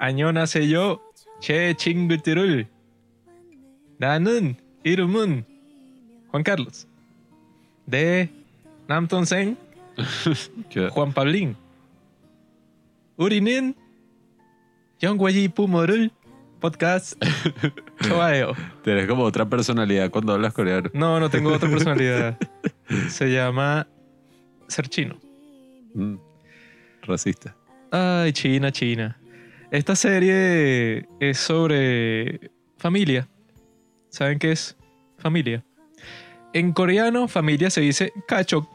[0.00, 0.98] 안녕하세요.
[1.40, 2.66] 제 친구들을
[3.98, 4.54] 나는
[4.84, 5.44] 이름은
[6.30, 6.86] Juan Carlos.
[7.84, 8.30] 내
[8.86, 9.56] 남동생
[10.68, 10.88] ¿Qué?
[10.90, 11.56] Juan Pablín.
[13.16, 13.74] 우리는
[15.02, 16.10] 영과지 부모를
[16.60, 17.18] podcast
[18.02, 18.52] 좋아해요.
[18.82, 20.90] Tienes como otra personalidad cuando hablas coreano.
[20.94, 22.38] No, no tengo otra personalidad.
[23.08, 23.86] Se llama
[24.68, 25.16] ser chino.
[25.94, 26.16] Mm.
[27.02, 27.54] Racista.
[27.90, 29.16] Ay, China, China.
[29.71, 33.29] Esta serie es sobre familia.
[34.09, 34.75] ¿Saben qué es
[35.17, 35.63] familia?
[36.51, 38.67] En coreano, familia se dice kachok.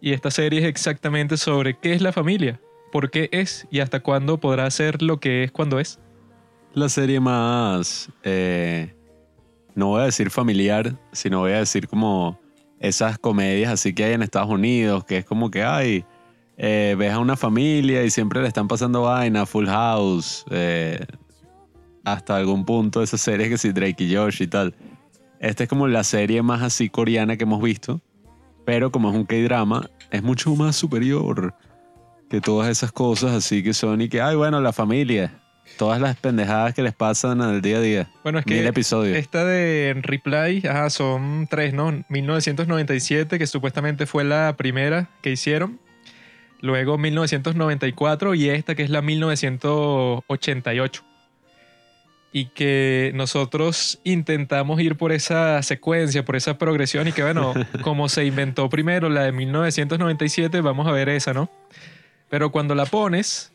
[0.00, 2.58] Y esta serie es exactamente sobre qué es la familia,
[2.90, 6.00] por qué es y hasta cuándo podrá ser lo que es cuando es.
[6.72, 8.94] La serie más, eh,
[9.74, 12.40] no voy a decir familiar, sino voy a decir como
[12.80, 16.06] esas comedias así que hay en Estados Unidos, que es como que, ay,
[16.58, 21.04] eh, ves a una familia y siempre le están pasando vaina, Full House, eh,
[22.04, 24.74] hasta algún punto esas series que sí, Drake y Josh y tal.
[25.38, 28.00] Esta es como la serie más así coreana que hemos visto,
[28.64, 31.54] pero como es un K-drama, es mucho más superior
[32.30, 35.40] que todas esas cosas así que son y que, ay, bueno, la familia.
[35.78, 38.10] Todas las pendejadas que les pasan el día a día.
[38.22, 39.16] Bueno, es Mil que episodios.
[39.16, 42.04] esta de Reply, ajá, son tres, ¿no?
[42.08, 45.80] 1997, que supuestamente fue la primera que hicieron.
[46.60, 51.04] Luego 1994 y esta que es la 1988.
[52.32, 58.08] Y que nosotros intentamos ir por esa secuencia, por esa progresión y que bueno, como
[58.08, 61.50] se inventó primero la de 1997, vamos a ver esa, ¿no?
[62.28, 63.52] Pero cuando la pones,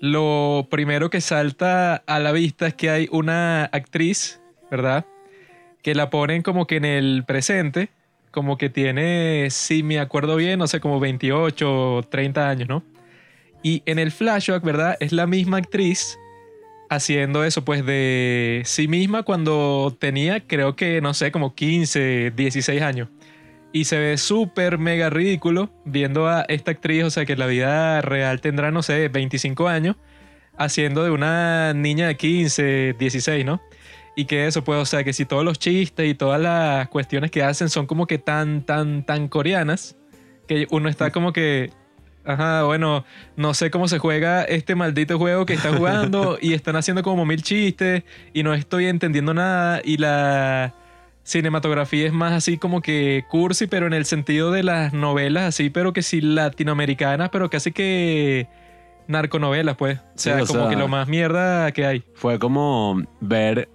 [0.00, 5.06] lo primero que salta a la vista es que hay una actriz, ¿verdad?
[5.82, 7.90] Que la ponen como que en el presente,
[8.36, 12.84] como que tiene, si me acuerdo bien, no sé, como 28 o 30 años, ¿no?
[13.62, 14.98] Y en el flashback, ¿verdad?
[15.00, 16.18] Es la misma actriz
[16.90, 22.82] haciendo eso, pues de sí misma cuando tenía, creo que, no sé, como 15, 16
[22.82, 23.08] años.
[23.72, 27.46] Y se ve súper mega ridículo viendo a esta actriz, o sea que en la
[27.46, 29.96] vida real tendrá, no sé, 25 años,
[30.58, 33.62] haciendo de una niña de 15, 16, ¿no?
[34.18, 37.30] Y que eso, pues, o sea, que si todos los chistes y todas las cuestiones
[37.30, 39.94] que hacen son como que tan, tan, tan coreanas,
[40.48, 41.70] que uno está como que,
[42.24, 43.04] ajá, bueno,
[43.36, 47.26] no sé cómo se juega este maldito juego que están jugando y están haciendo como
[47.26, 50.72] mil chistes y no estoy entendiendo nada y la
[51.22, 55.68] cinematografía es más así como que cursi, pero en el sentido de las novelas así,
[55.68, 58.46] pero que sí latinoamericanas, pero casi que
[59.08, 59.98] narconovelas, pues.
[59.98, 62.04] O Sí, sea, o como sea- que lo más mierda que hay.
[62.14, 63.68] Fue como ver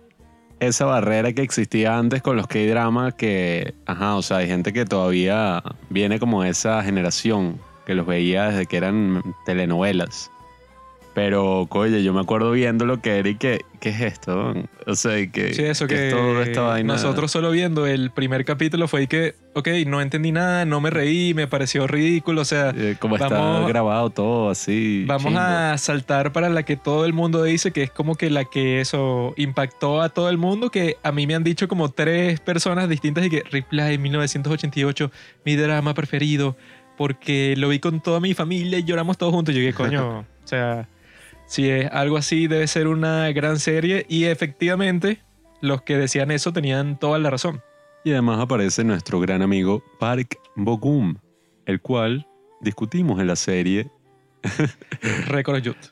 [0.61, 4.85] esa barrera que existía antes con los K-drama que, ajá, o sea, hay gente que
[4.85, 10.31] todavía viene como esa generación que los veía desde que eran telenovelas.
[11.13, 14.53] Pero, oye, yo me acuerdo viendo lo que era y que, ¿qué es esto?
[14.87, 16.93] O sea, y que, Sí, eso que que es toda esta vaina.
[16.93, 21.33] nosotros solo viendo el primer capítulo fue que, ok, no entendí nada, no me reí,
[21.33, 25.03] me pareció ridículo, o sea, eh, como está vamos- grabado todo así.
[25.05, 28.45] Vamos a saltar para la que todo el mundo dice que es como que la
[28.45, 32.39] que eso impactó a todo el mundo, que a mí me han dicho como tres
[32.39, 35.11] personas distintas y que Reply 1988,
[35.43, 36.55] mi drama preferido,
[36.97, 39.53] porque lo vi con toda mi familia y lloramos todos juntos.
[39.53, 40.87] Yo dije, coño, o sea,
[41.51, 45.21] si es algo así debe ser una gran serie y efectivamente
[45.59, 47.61] los que decían eso tenían toda la razón.
[48.05, 51.17] Y además aparece nuestro gran amigo Park Bogum,
[51.65, 52.25] el cual
[52.61, 53.89] discutimos en la serie.
[55.27, 55.91] Record Youth.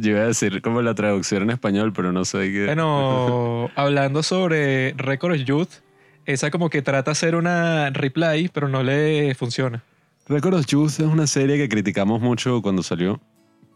[0.00, 2.66] Yo iba a decir como la traducción en español, pero no sé qué.
[2.66, 5.80] Bueno, hablando sobre Record Youth,
[6.26, 9.82] esa como que trata de hacer una reply, pero no le funciona.
[10.28, 13.20] Record Youth es una serie que criticamos mucho cuando salió,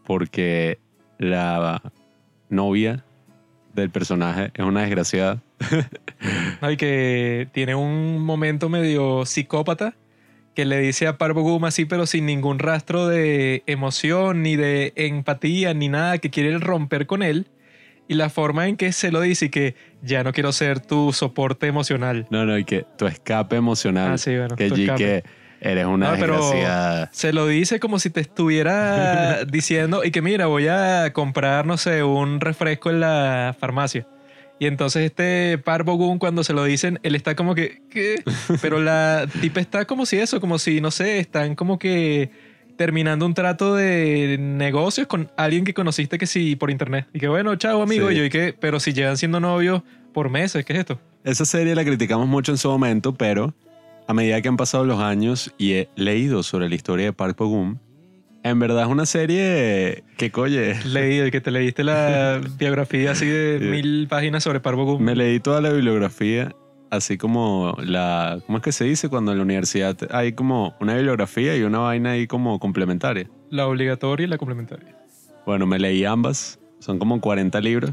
[0.05, 0.79] porque
[1.17, 1.81] la
[2.49, 3.03] novia
[3.73, 5.41] del personaje es una desgraciada.
[6.61, 6.71] ¿no?
[6.71, 9.95] Y que tiene un momento medio psicópata
[10.57, 14.91] que le dice a Parvo Guma así, pero sin ningún rastro de emoción, ni de
[14.95, 17.45] empatía, ni nada, que quiere romper con él.
[18.07, 21.13] Y la forma en que se lo dice y que ya no quiero ser tu
[21.13, 22.25] soporte emocional.
[22.31, 24.13] No, no, y que tu escape emocional.
[24.13, 25.03] Ah, sí, bueno, que tu allí escape.
[25.03, 25.23] que
[25.61, 27.09] eres una No, desgraciada.
[27.11, 31.77] Se lo dice como si te estuviera diciendo y que mira, voy a comprar, no
[31.77, 34.07] sé, un refresco en la farmacia.
[34.59, 38.23] Y entonces este Parvo Gun cuando se lo dicen, él está como que, ¿qué?
[38.61, 42.31] Pero la tipa está como si eso, como si, no sé, están como que
[42.75, 47.07] terminando un trato de negocios con alguien que conociste que sí por internet.
[47.13, 48.07] Y que bueno, chao amigo.
[48.09, 48.15] Sí.
[48.15, 49.83] Y yo y que, pero si llevan siendo novios
[50.13, 50.99] por meses, ¿qué es esto?
[51.23, 53.53] Esa serie la criticamos mucho en su momento, pero
[54.07, 57.37] a medida que han pasado los años y he leído sobre la historia de Park
[57.37, 57.77] Bo-gum,
[58.43, 63.59] En verdad es una serie que, coye, Leí, que te leíste la biografía así de
[63.59, 65.01] mil páginas sobre Parvo Gum.
[65.01, 66.55] me leí toda la bibliografía,
[66.89, 68.39] así como la...
[68.45, 69.09] ¿Cómo es que se dice?
[69.09, 73.29] Cuando en la universidad hay como una bibliografía y una vaina ahí como complementaria.
[73.49, 74.95] La obligatoria y la complementaria.
[75.45, 77.91] Bueno, me leí ambas, son como 40 libros.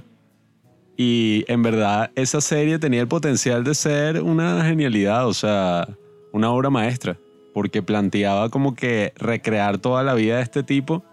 [0.96, 5.88] Y en verdad esa serie tenía el potencial de ser una genialidad, o sea,
[6.34, 7.16] una obra maestra,
[7.54, 11.04] porque planteaba como que recrear toda la vida de este tipo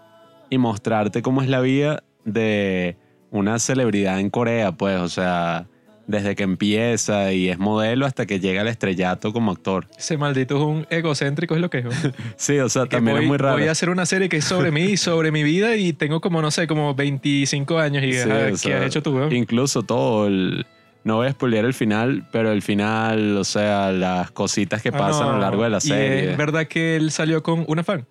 [0.50, 2.96] y mostrarte cómo es la vida de
[3.30, 5.68] una celebridad en Corea, pues, o sea,
[6.08, 9.86] desde que empieza y es modelo hasta que llega al estrellato como actor.
[9.96, 11.86] Ese maldito es un egocéntrico, es lo que es.
[12.36, 13.58] Sí, o sea, Que también voy, es muy raro.
[13.58, 16.42] Voy a hacer una serie que es sobre mí, sobre mi vida y tengo como,
[16.42, 19.20] no sé, como 25 años y Sí, ajá, o ¿qué sea, has hecho tú?
[19.30, 20.66] Incluso todo el...
[21.04, 24.98] No voy a spoilear el final, pero el final, o sea, las cositas que Ah,
[24.98, 26.30] pasan a no, lo largo de la y serie.
[26.32, 28.06] es verdad que él salió con una fan,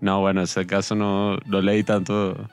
[0.00, 2.48] No, bueno, ese caso no lo leí tanto.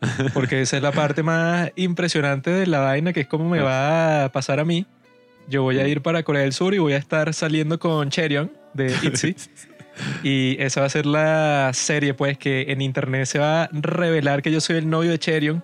[0.32, 4.24] porque esa es la parte más impresionante de la vaina, que es como me va
[4.24, 4.86] a pasar a mí.
[5.48, 8.50] Yo voy a ir para Corea del Sur y voy a estar saliendo con Cheryong
[8.74, 9.34] de ITZY.
[10.22, 14.42] Y esa va a ser la serie, pues, que en internet se va a revelar
[14.42, 15.62] que yo soy el novio de Cheryong.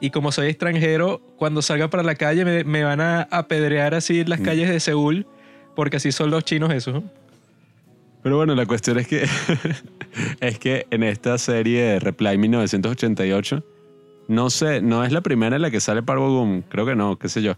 [0.00, 4.20] Y como soy extranjero, cuando salga para la calle me, me van a apedrear así
[4.20, 4.44] en las Mm.
[4.44, 5.26] calles de Seúl,
[5.74, 7.02] porque así son los chinos esos.
[8.22, 9.26] Pero bueno, la cuestión es que
[10.40, 13.64] es que en esta serie de Reply 1988
[14.28, 17.18] no sé, no es la primera en la que sale Parvo Gum, creo que no,
[17.18, 17.54] qué sé yo.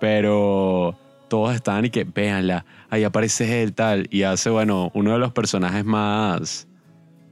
[0.00, 5.18] Pero todos estaban y que véanla, ahí aparece él tal y hace bueno, uno de
[5.18, 6.66] los personajes más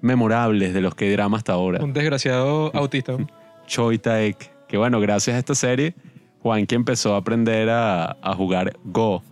[0.00, 1.82] memorables de los que drama hasta ahora.
[1.82, 3.16] Un desgraciado autista.
[3.72, 3.84] ¿no?
[3.84, 5.94] Choi Taek, que bueno, gracias a esta serie
[6.40, 9.22] Juanqui empezó a aprender a, a jugar Go.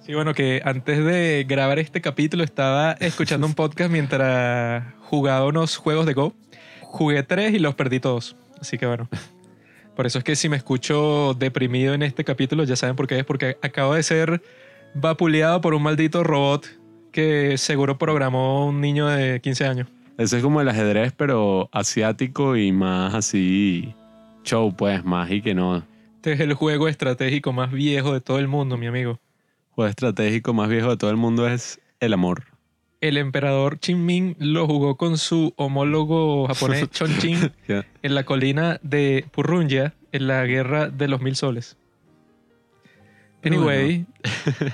[0.00, 5.76] Sí, bueno, que antes de grabar este capítulo estaba escuchando un podcast mientras jugaba unos
[5.76, 6.34] juegos de Go.
[6.80, 8.36] Jugué tres y los perdí todos.
[8.60, 9.08] Así que bueno.
[9.94, 13.18] Por eso es que si me escucho deprimido en este capítulo, ya saben por qué
[13.18, 14.42] es, porque acabo de ser
[14.94, 16.66] vapuleado por un maldito robot
[17.12, 19.88] que seguro programó un niño de 15 años.
[20.22, 23.92] Ese es como el ajedrez, pero asiático y más así
[24.44, 25.82] show, pues, más y que no.
[26.16, 29.18] Este es el juego estratégico más viejo de todo el mundo, mi amigo.
[29.72, 32.44] Juego estratégico más viejo de todo el mundo es el amor.
[33.00, 37.84] El emperador Chinmin lo jugó con su homólogo japonés Chongqing Ya.
[38.04, 41.76] en la colina de Purrunya en la guerra de los mil soles.
[43.44, 44.06] Anyway,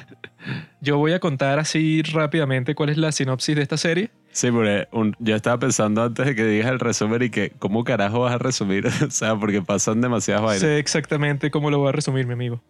[0.83, 4.11] yo voy a contar así rápidamente cuál es la sinopsis de esta serie.
[4.38, 7.82] Sí, porque un- yo estaba pensando antes de que digas el resumen y que, ¿cómo
[7.82, 8.87] carajo vas a resumir?
[9.08, 10.61] o sea, porque pasan demasiadas vainas.
[10.61, 12.61] Sé exactamente cómo lo voy a resumir, mi amigo.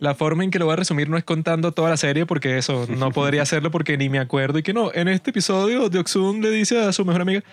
[0.00, 2.58] La forma en que lo voy a resumir no es contando toda la serie, porque
[2.58, 4.58] eso no podría hacerlo porque ni me acuerdo.
[4.58, 7.44] Y que no, en este episodio Deoxun le dice a su mejor amiga,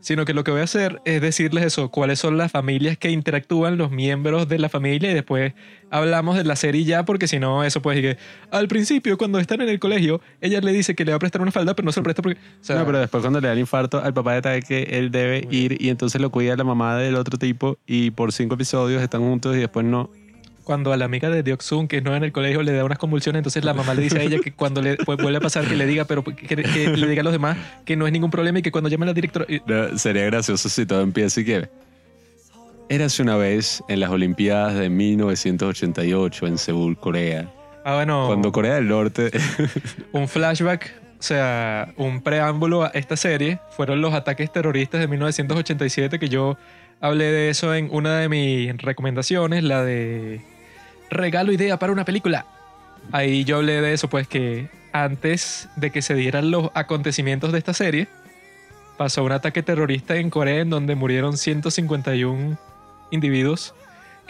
[0.00, 3.10] sino que lo que voy a hacer es decirles eso, cuáles son las familias que
[3.10, 5.52] interactúan, los miembros de la familia, y después
[5.90, 8.16] hablamos de la serie ya, porque si no, eso pues, que
[8.50, 11.42] al principio, cuando están en el colegio, ella le dice que le va a prestar
[11.42, 12.38] una falda, pero no se lo presta porque.
[12.38, 14.82] O sea, no, pero después cuando le da el infarto al papá de Tae que
[14.90, 18.54] él debe ir y entonces lo cuida la mamá del otro tipo y por cinco
[18.54, 20.10] episodios están juntos y después no.
[20.70, 23.40] Cuando a la amiga de Deoxun, que no en el colegio, le da unas convulsiones,
[23.40, 25.74] entonces la mamá le dice a ella que cuando le pues, vuelve a pasar, que
[25.74, 26.54] le diga, pero que, que
[26.96, 29.06] le diga a los demás que no es ningún problema y que cuando llame a
[29.06, 29.46] la directora.
[29.66, 31.68] No, sería gracioso si todo empieza y que...
[32.88, 37.52] Érase una vez en las Olimpiadas de 1988 en Seúl, Corea.
[37.84, 39.32] Ah, bueno, Cuando Corea del Norte...
[40.12, 46.20] un flashback, o sea, un preámbulo a esta serie, fueron los ataques terroristas de 1987,
[46.20, 46.56] que yo
[47.00, 50.48] hablé de eso en una de mis recomendaciones, la de
[51.10, 52.46] regalo idea para una película.
[53.12, 57.58] Ahí yo hablé de eso, pues que antes de que se dieran los acontecimientos de
[57.58, 58.08] esta serie,
[58.96, 62.58] pasó un ataque terrorista en Corea en donde murieron 151
[63.10, 63.74] individuos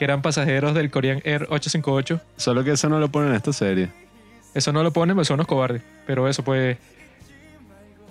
[0.01, 2.21] que eran pasajeros del Korean Air 858.
[2.37, 3.91] Solo que eso no lo ponen en esta serie.
[4.55, 5.83] Eso no lo ponen, pues son unos cobardes.
[6.07, 6.79] Pero eso, pues.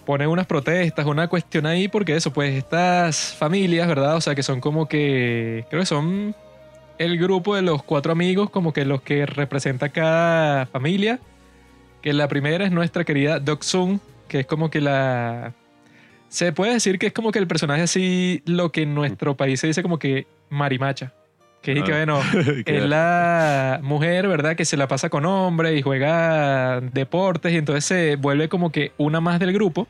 [0.05, 4.15] Ponen unas protestas, una cuestión ahí, porque eso, pues, estas familias, ¿verdad?
[4.15, 5.65] O sea, que son como que.
[5.69, 6.35] Creo que son
[6.99, 11.19] el grupo de los cuatro amigos, como que los que representa cada familia.
[12.01, 15.53] Que la primera es nuestra querida Doksung, que es como que la.
[16.29, 19.59] Se puede decir que es como que el personaje así, lo que en nuestro país
[19.59, 21.11] se dice como que marimacha.
[21.61, 21.95] Que es y que, Ah.
[21.97, 22.21] bueno,
[22.65, 24.55] Que- es la mujer, ¿verdad?
[24.55, 28.91] Que se la pasa con hombres y juega deportes y entonces se vuelve como que
[28.97, 29.87] una más del grupo.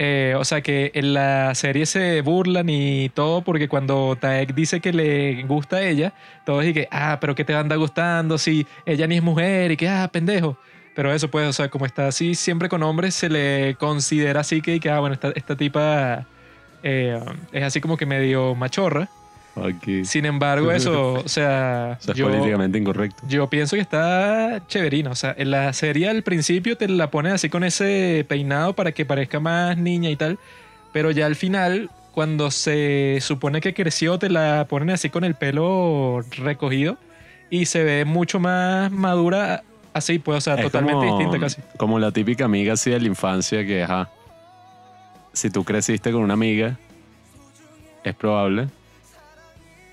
[0.00, 4.80] Eh, o sea que en la serie se burlan y todo porque cuando Taek dice
[4.80, 6.12] que le gusta a ella,
[6.46, 9.76] todos dicen que, ah, pero ¿qué te anda gustando si ella ni es mujer y
[9.76, 10.56] que, ah, pendejo.
[10.94, 14.60] Pero eso, pues, o sea, como está así siempre con hombres, se le considera así
[14.60, 16.26] que, que ah, bueno, esta, esta tipa
[16.82, 17.20] eh,
[17.52, 19.08] es así como que medio machorra.
[20.04, 23.22] Sin embargo, eso, o sea, es yo, políticamente incorrecto.
[23.28, 25.10] yo pienso que está chéverina.
[25.10, 28.92] O sea, en la serie al principio te la ponen así con ese peinado para
[28.92, 30.38] que parezca más niña y tal.
[30.92, 35.34] Pero ya al final, cuando se supone que creció, te la ponen así con el
[35.34, 36.96] pelo recogido
[37.50, 39.62] y se ve mucho más madura
[39.94, 41.60] así, pues, o sea, Es totalmente como- distinta casi.
[41.76, 44.08] Como la típica amiga así de la infancia que, ajá,
[45.32, 46.76] si tú creciste con una amiga,
[48.04, 48.68] es probable,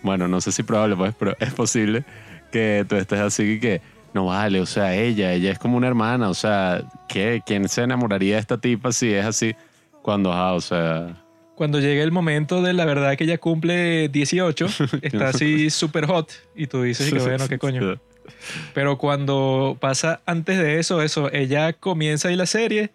[0.05, 2.05] bueno, no sé si probable, pues, pero es posible
[2.51, 3.81] que tú estés así que,
[4.13, 7.41] no vale, o sea, ella, ella es como una hermana, o sea, ¿qué?
[7.45, 9.55] ¿Quién se enamoraría de esta tipa si es así?
[10.01, 11.17] Cuando, ajá, o sea,
[11.55, 14.67] Cuando llegue el momento de la verdad que ella cumple 18,
[15.01, 17.99] está así súper hot y tú dices, y que bueno, qué coño.
[18.73, 22.91] Pero cuando pasa antes de eso, eso, ella comienza ahí la serie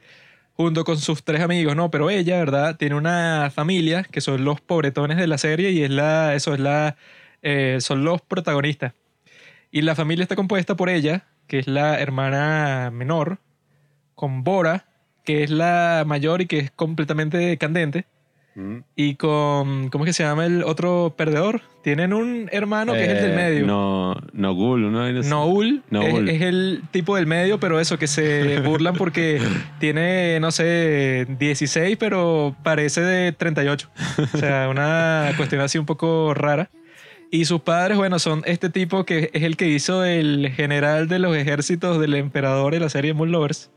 [0.61, 1.90] junto con sus tres amigos, ¿no?
[1.90, 2.76] Pero ella, ¿verdad?
[2.76, 6.61] Tiene una familia que son los pobretones de la serie y es la, eso es
[6.61, 6.97] la,
[7.40, 8.93] eh, son los protagonistas.
[9.71, 13.38] Y la familia está compuesta por ella, que es la hermana menor,
[14.14, 14.85] con Bora,
[15.25, 18.05] que es la mayor y que es completamente candente,
[18.54, 18.78] Mm.
[18.97, 21.62] y con, ¿cómo es que se llama el otro perdedor?
[21.83, 23.66] Tienen un hermano que es el del Eh, medio.
[23.66, 25.11] No, no Gul, ¿no?
[25.23, 26.28] Noul, Noul.
[26.28, 29.40] Es, es el tipo del medio, pero eso, que se burlan porque
[29.78, 33.88] tiene, no sé, 16, pero parece de 38.
[34.35, 36.71] O sea, una cuestión así un poco rara.
[37.33, 41.21] Y sus padres, bueno, son este tipo que es el que hizo el general de
[41.21, 43.71] los ejércitos del emperador de la serie Moon Lovers.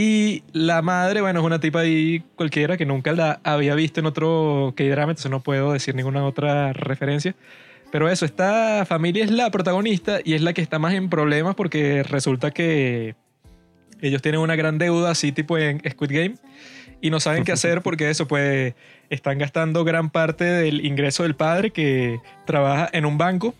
[0.00, 4.06] Y la madre, bueno, es una tipa ahí cualquiera que nunca la había visto en
[4.06, 7.34] otro K-drama, entonces no puedo decir ninguna otra referencia.
[7.90, 11.56] Pero eso, esta familia es la protagonista y es la que está más en problemas
[11.56, 13.16] porque resulta que
[14.00, 16.34] ellos tienen una gran deuda, así tipo en Squid Game,
[17.00, 18.74] y no saben qué hacer porque eso, pues
[19.10, 23.52] están gastando gran parte del ingreso del padre que trabaja en un banco.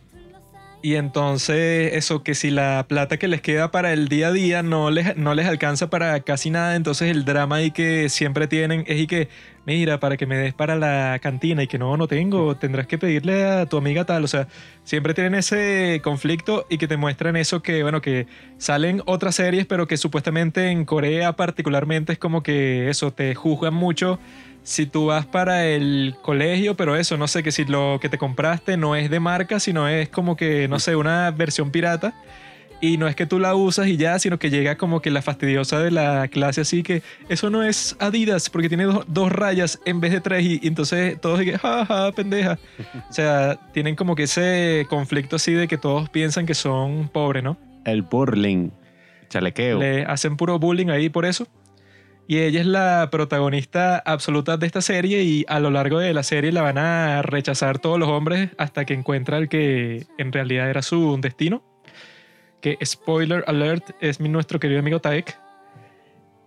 [0.81, 4.63] Y entonces eso, que si la plata que les queda para el día a día
[4.63, 8.85] no les, no les alcanza para casi nada, entonces el drama ahí que siempre tienen
[8.87, 9.29] es y que,
[9.67, 12.97] mira, para que me des para la cantina y que no, no tengo, tendrás que
[12.97, 14.47] pedirle a tu amiga tal, o sea,
[14.85, 19.67] siempre tienen ese conflicto y que te muestran eso que, bueno, que salen otras series,
[19.67, 24.21] pero que supuestamente en Corea particularmente es como que eso, te juzgan mucho
[24.63, 28.19] si tú vas para el colegio, pero eso, no sé, que si lo que te
[28.19, 32.15] compraste no es de marca, sino es como que, no sé, una versión pirata.
[32.81, 35.21] Y no es que tú la usas y ya, sino que llega como que la
[35.21, 39.81] fastidiosa de la clase así que eso no es Adidas porque tiene do- dos rayas
[39.85, 42.57] en vez de tres y, y entonces todos dicen, jaja, pendeja.
[43.11, 47.43] O sea, tienen como que ese conflicto así de que todos piensan que son pobres,
[47.43, 47.57] ¿no?
[47.85, 48.71] El burling,
[49.29, 49.81] chalequeo.
[49.81, 51.49] Le hacen puro bullying ahí por eso.
[52.31, 56.23] Y ella es la protagonista absoluta de esta serie y a lo largo de la
[56.23, 60.69] serie la van a rechazar todos los hombres hasta que encuentra el que en realidad
[60.69, 61.63] era su destino.
[62.61, 65.39] Que spoiler alert es nuestro querido amigo Taek.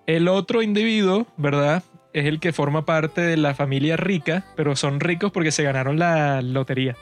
[0.05, 1.81] El otro individuo, ¿verdad?
[2.13, 5.97] Es el que forma parte de la familia rica, pero son ricos porque se ganaron
[5.97, 6.95] la lotería.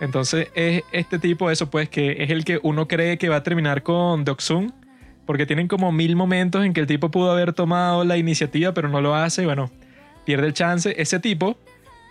[0.00, 3.42] Entonces es este tipo, eso pues, que es el que uno cree que va a
[3.42, 4.72] terminar con Doksun,
[5.30, 8.88] porque tienen como mil momentos en que el tipo pudo haber tomado la iniciativa, pero
[8.88, 9.70] no lo hace, y bueno,
[10.24, 10.92] pierde el chance.
[11.00, 11.56] Ese tipo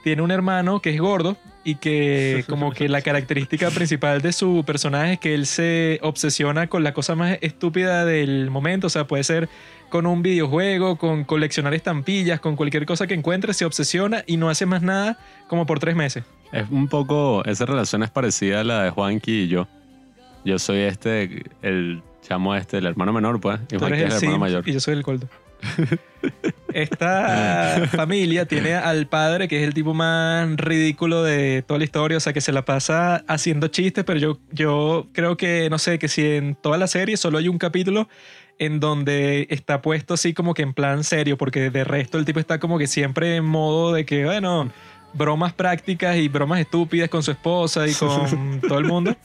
[0.05, 1.35] tiene un hermano que es gordo
[1.65, 6.67] y que como que la característica principal de su personaje es que él se obsesiona
[6.67, 9.49] con la cosa más estúpida del momento, o sea, puede ser
[9.89, 14.49] con un videojuego, con coleccionar estampillas, con cualquier cosa que encuentre, se obsesiona y no
[14.49, 15.17] hace más nada
[15.49, 16.23] como por tres meses.
[16.53, 19.67] Es un poco, esa relación es parecida a la de Juanqui y yo.
[20.45, 23.59] Yo soy este, el chamo este, el hermano menor, pues.
[23.71, 24.69] Y Tú eres es el el hermano Sim mayor.
[24.69, 25.27] y yo soy el Coldo.
[26.73, 32.17] Esta familia tiene al padre que es el tipo más ridículo de toda la historia,
[32.17, 35.97] o sea que se la pasa haciendo chistes, pero yo, yo creo que, no sé,
[35.97, 38.07] que si en toda la serie solo hay un capítulo
[38.59, 42.39] en donde está puesto así como que en plan serio, porque de resto el tipo
[42.39, 44.71] está como que siempre en modo de que, bueno,
[45.13, 49.15] bromas prácticas y bromas estúpidas con su esposa y con todo el mundo.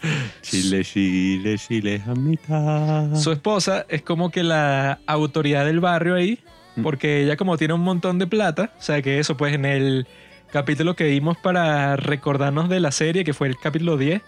[0.43, 3.14] Chile, Chile, Chile, a mitad.
[3.14, 6.38] Su esposa es como que la autoridad del barrio ahí,
[6.83, 10.07] porque ella como tiene un montón de plata, o sea que eso pues en el
[10.50, 14.23] capítulo que vimos para recordarnos de la serie, que fue el capítulo 10,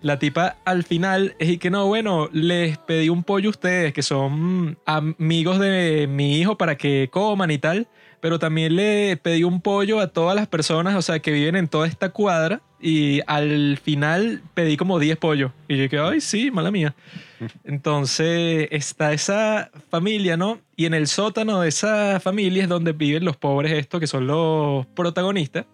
[0.00, 3.92] La tipa al final es y que no, bueno, les pedí un pollo a ustedes
[3.92, 7.86] que son amigos de mi hijo para que coman y tal,
[8.20, 11.68] pero también le pedí un pollo a todas las personas, o sea, que viven en
[11.68, 15.52] toda esta cuadra y al final pedí como 10 pollos.
[15.68, 16.94] Y yo dije, ay, sí, mala mía.
[17.64, 20.60] Entonces está esa familia, ¿no?
[20.76, 24.26] Y en el sótano de esa familia es donde viven los pobres estos, que son
[24.26, 25.66] los protagonistas.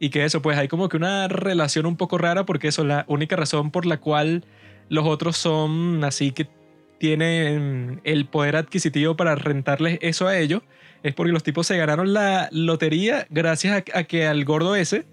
[0.00, 3.04] Y que eso, pues hay como que una relación un poco rara porque eso, la
[3.08, 4.44] única razón por la cual
[4.88, 6.48] los otros son así que
[6.98, 10.62] tienen el poder adquisitivo para rentarles eso a ellos
[11.04, 15.04] es porque los tipos se ganaron la lotería gracias a, que al gordo ese,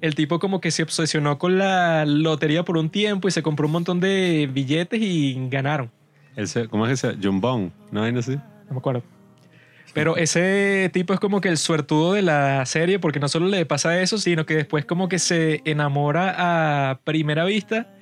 [0.00, 3.66] el tipo como que se obsesionó con la lotería por un tiempo y se compró
[3.66, 5.90] un montón de billetes y ganaron.
[6.34, 7.16] Ese, ¿Cómo es ese?
[7.22, 8.32] Jumbong, ¿no hay así?
[8.32, 9.02] No me acuerdo.
[9.94, 13.64] Pero ese tipo es como que el suertudo de la serie, porque no solo le
[13.64, 16.34] pasa eso, sino que después como que se enamora
[16.90, 17.94] a primera vista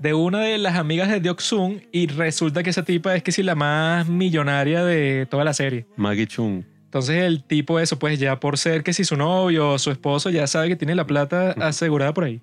[0.00, 3.42] de una de las amigas de Deok-sun y resulta que esa tipa es que sí
[3.42, 5.86] la más millonaria de toda la serie.
[5.96, 6.64] Maggie Chung.
[6.88, 10.30] Entonces el tipo eso, pues ya por ser que si su novio o su esposo
[10.30, 12.40] ya sabe que tiene la plata asegurada por ahí.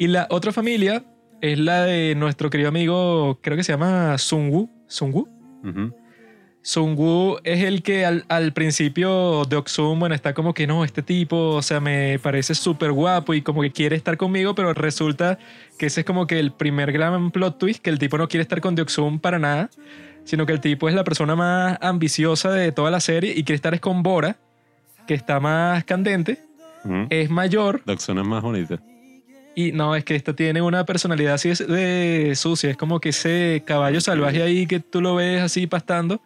[0.00, 1.04] Y la otra familia
[1.40, 4.68] es la de nuestro querido amigo, creo que se llama Sungwoo.
[4.88, 5.28] ¿Sungwoo?
[6.66, 11.50] Sungu es el que al, principio de Oxum, bueno, está como que no, este tipo,
[11.50, 15.38] o sea, me parece súper guapo y como que quiere estar conmigo, pero resulta
[15.78, 18.42] que ese es como que el primer gran plot twist, que el tipo no quiere
[18.42, 19.70] estar con Deoxum para nada,
[20.26, 23.54] sino que el tipo es la persona más ambiciosa de toda la serie y quiere
[23.54, 24.36] estar es con Bora,
[25.06, 26.40] que está más candente,
[27.08, 27.82] es mayor.
[27.84, 28.78] Deoxum es más bonita.
[29.54, 33.62] Y no, es que esta tiene una personalidad así de sucia, es como que ese
[33.64, 36.20] caballo salvaje ahí que tú lo ves así pastando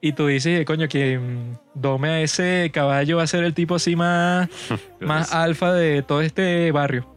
[0.00, 3.74] y tú dices, coño, que mm, dome a ese caballo va a ser el tipo
[3.74, 4.48] así más,
[5.00, 7.12] más alfa de todo este barrio.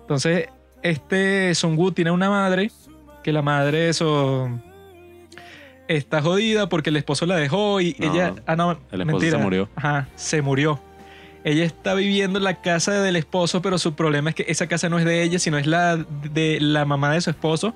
[0.00, 0.48] Entonces,
[0.82, 2.70] este Sungu tiene una madre,
[3.22, 4.50] que la madre eso
[5.88, 8.34] está jodida porque el esposo la dejó y ella...
[8.46, 9.68] Ah, no, el esposo se murió.
[9.76, 10.80] Ajá, se murió.
[11.44, 14.88] Ella está viviendo en la casa del esposo, pero su problema es que esa casa
[14.88, 17.74] no es de ella, sino es la de la mamá de su esposo.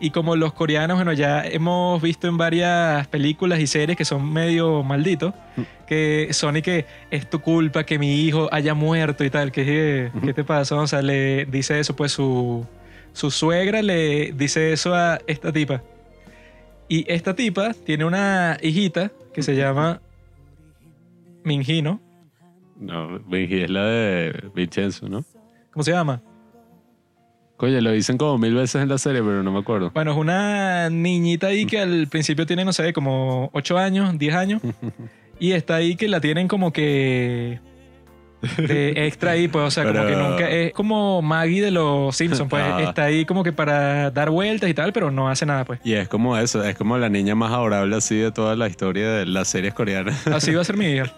[0.00, 4.32] Y como los coreanos, bueno, ya hemos visto en varias películas y series que son
[4.32, 5.62] medio malditos, mm.
[5.88, 10.10] que son y que es tu culpa que mi hijo haya muerto y tal, que
[10.24, 10.76] ¿qué te pasa?
[10.76, 12.64] O sea, le dice eso, pues su,
[13.12, 15.82] su suegra le dice eso a esta tipa.
[16.88, 20.00] Y esta tipa tiene una hijita que se llama
[21.44, 22.00] Minji, ¿no?
[22.80, 25.24] No, Minji es la de Vincenzo, ¿no?
[25.70, 26.22] ¿Cómo se llama?
[27.58, 29.90] Oye, lo dicen como mil veces en la serie, pero no me acuerdo.
[29.92, 34.34] Bueno, es una niñita ahí que al principio tiene, no sé, como 8 años, 10
[34.34, 34.62] años.
[35.40, 37.60] y está ahí que la tienen como que
[38.56, 42.48] de extra ahí, pues, o sea, como que nunca es como Maggie de los Simpsons,
[42.48, 42.82] pues ah.
[42.82, 45.80] está ahí como que para dar vueltas y tal, pero no hace nada, pues.
[45.84, 49.10] Y es como eso, es como la niña más adorable así de toda la historia
[49.10, 50.26] de las series coreanas.
[50.26, 51.12] Así va a ser mi hija.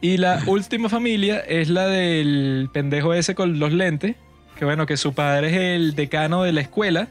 [0.00, 4.16] y la última familia es la del pendejo ese con los lentes,
[4.56, 7.08] que bueno, que su padre es el decano de la escuela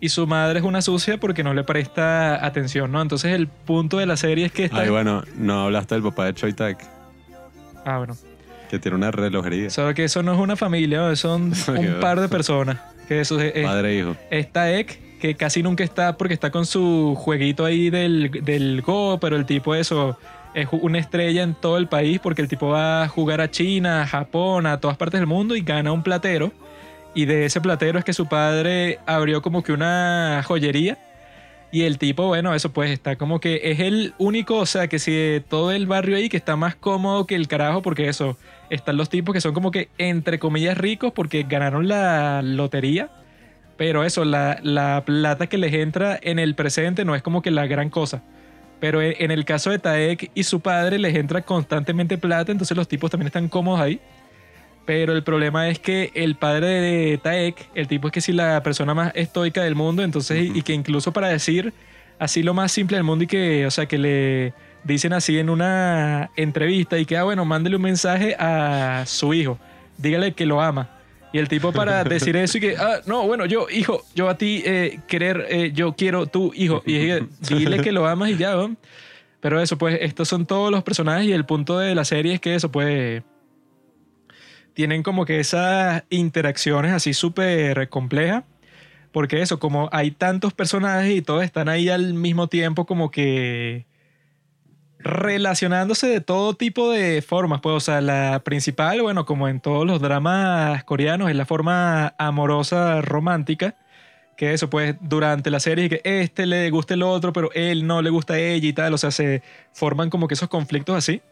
[0.00, 3.00] y su madre es una sucia porque no le presta atención, ¿no?
[3.00, 4.80] Entonces el punto de la serie es que está...
[4.80, 6.93] Ay, bueno, no hablaste del papá de Choi Tak.
[7.84, 8.16] Ah, bueno.
[8.70, 9.70] Que tiene una relojería.
[9.70, 12.78] Solo que eso no es una familia, son un par de personas.
[13.08, 14.16] Que eso es, Padre e hijo.
[14.30, 19.18] Está Ek, que casi nunca está porque está con su jueguito ahí del, del Go,
[19.20, 20.18] pero el tipo eso
[20.54, 24.02] es una estrella en todo el país porque el tipo va a jugar a China,
[24.02, 26.52] a Japón, a todas partes del mundo y gana un platero
[27.14, 30.98] y de ese platero es que su padre abrió como que una joyería.
[31.74, 35.00] Y el tipo, bueno, eso pues está como que es el único, o sea, que
[35.00, 38.36] si todo el barrio ahí que está más cómodo que el carajo, porque eso,
[38.70, 43.10] están los tipos que son como que entre comillas ricos porque ganaron la lotería.
[43.76, 47.50] Pero eso, la, la plata que les entra en el presente no es como que
[47.50, 48.22] la gran cosa.
[48.78, 52.86] Pero en el caso de Taek y su padre les entra constantemente plata, entonces los
[52.86, 54.00] tipos también están cómodos ahí.
[54.84, 58.62] Pero el problema es que el padre de Taek, el tipo es que sí la
[58.62, 61.72] persona más estoica del mundo, entonces, y que incluso para decir
[62.18, 64.52] así lo más simple del mundo y que, o sea, que le
[64.84, 69.58] dicen así en una entrevista y que, ah, bueno, mándele un mensaje a su hijo,
[69.96, 70.90] dígale que lo ama.
[71.32, 74.36] Y el tipo para decir eso y que, ah, no, bueno, yo, hijo, yo a
[74.36, 76.82] ti eh, querer, eh, yo quiero tu hijo.
[76.86, 78.76] Y dile que lo amas y ya, ¿no?
[79.40, 82.40] Pero eso, pues, estos son todos los personajes y el punto de la serie es
[82.40, 83.22] que eso, pues
[84.74, 88.44] tienen como que esas interacciones así súper complejas.
[89.12, 93.86] Porque eso, como hay tantos personajes y todos están ahí al mismo tiempo, como que
[94.98, 97.60] relacionándose de todo tipo de formas.
[97.60, 102.14] Pues, o sea, la principal, bueno, como en todos los dramas coreanos, es la forma
[102.18, 103.76] amorosa romántica.
[104.36, 108.02] Que eso, pues, durante la serie, que este le gusta el otro, pero él no
[108.02, 108.94] le gusta a ella y tal.
[108.94, 111.22] O sea, se forman como que esos conflictos así.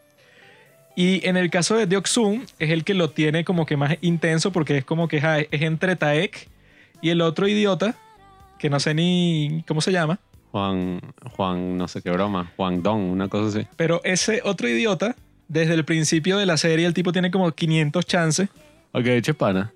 [0.95, 4.51] Y en el caso de Deoksun, es el que lo tiene como que más intenso
[4.51, 5.17] porque es como que
[5.51, 6.47] es entre Taek
[7.01, 7.95] y el otro idiota,
[8.59, 10.19] que no sé ni cómo se llama.
[10.51, 11.01] Juan,
[11.35, 13.67] Juan, no sé qué broma, Juan Dong, una cosa así.
[13.75, 15.15] Pero ese otro idiota,
[15.47, 18.49] desde el principio de la serie, el tipo tiene como 500 chances.
[18.91, 19.73] Ok, eche pana.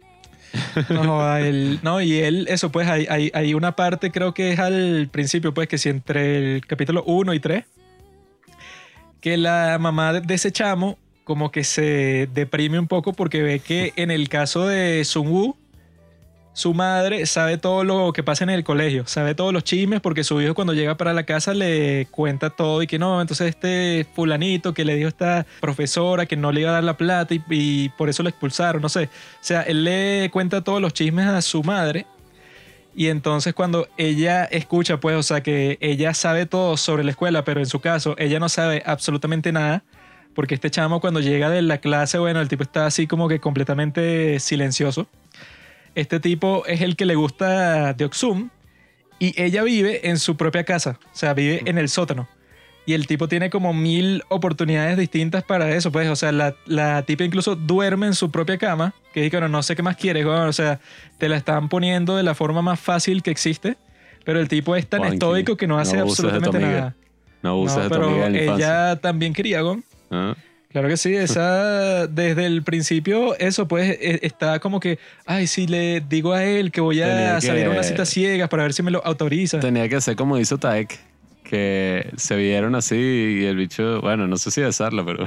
[0.89, 4.59] No, él- no, y él, eso, pues hay, hay, hay una parte, creo que es
[4.59, 7.65] al principio, pues que si entre el capítulo 1 y 3,
[9.19, 10.97] que la mamá de ese chamo
[11.27, 15.57] como que se deprime un poco porque ve que en el caso de Sun Woo,
[16.53, 20.23] su madre sabe todo lo que pasa en el colegio, sabe todos los chismes porque
[20.23, 24.07] su hijo cuando llega para la casa le cuenta todo y que no, entonces este
[24.15, 27.33] fulanito que le dijo a esta profesora que no le iba a dar la plata
[27.35, 29.03] y, y por eso lo expulsaron, no sé.
[29.03, 29.09] O
[29.41, 32.05] sea, él le cuenta todos los chismes a su madre
[32.95, 37.43] y entonces cuando ella escucha, pues, o sea, que ella sabe todo sobre la escuela,
[37.43, 39.83] pero en su caso ella no sabe absolutamente nada,
[40.37, 43.39] porque este chamo cuando llega de la clase, bueno, el tipo está así como que
[43.39, 45.07] completamente silencioso.
[45.95, 48.51] Este tipo es el que le gusta Deoxum
[49.17, 52.29] y ella vive en su propia casa, o sea, vive en el sótano.
[52.85, 57.01] Y el tipo tiene como mil oportunidades distintas para eso, pues, o sea, la, la
[57.01, 60.23] tipa incluso duerme en su propia cama, que dice, bueno, no sé qué más quieres,
[60.23, 60.79] weón, o sea,
[61.17, 63.75] te la están poniendo de la forma más fácil que existe,
[64.23, 66.95] pero el tipo es tan Juanqui, estoico que no hace no absolutamente nada.
[67.41, 69.83] No abuses No, de tu pero amiga ella también quería, weón.
[70.11, 70.35] Ah,
[70.69, 75.65] Claro que sí, esa desde el principio, eso pues e- está como que, ay, si
[75.65, 78.63] le digo a él que voy Tenía a que- salir a una cita ciegas para
[78.63, 79.59] ver si me lo autoriza.
[79.59, 80.99] Tenía que hacer como hizo Taek,
[81.43, 85.25] que se vieron así y el bicho, bueno, no sé si besarla, pero...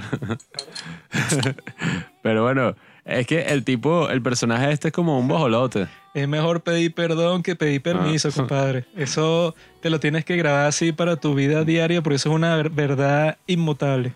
[2.22, 5.88] pero bueno, es que el tipo, el personaje este es como un bojolote.
[6.14, 8.32] Es mejor pedir perdón que pedir permiso, Ah.
[8.36, 8.84] compadre.
[8.96, 12.56] Eso te lo tienes que grabar así para tu vida diaria porque eso es una
[12.56, 14.12] ver- verdad inmutable.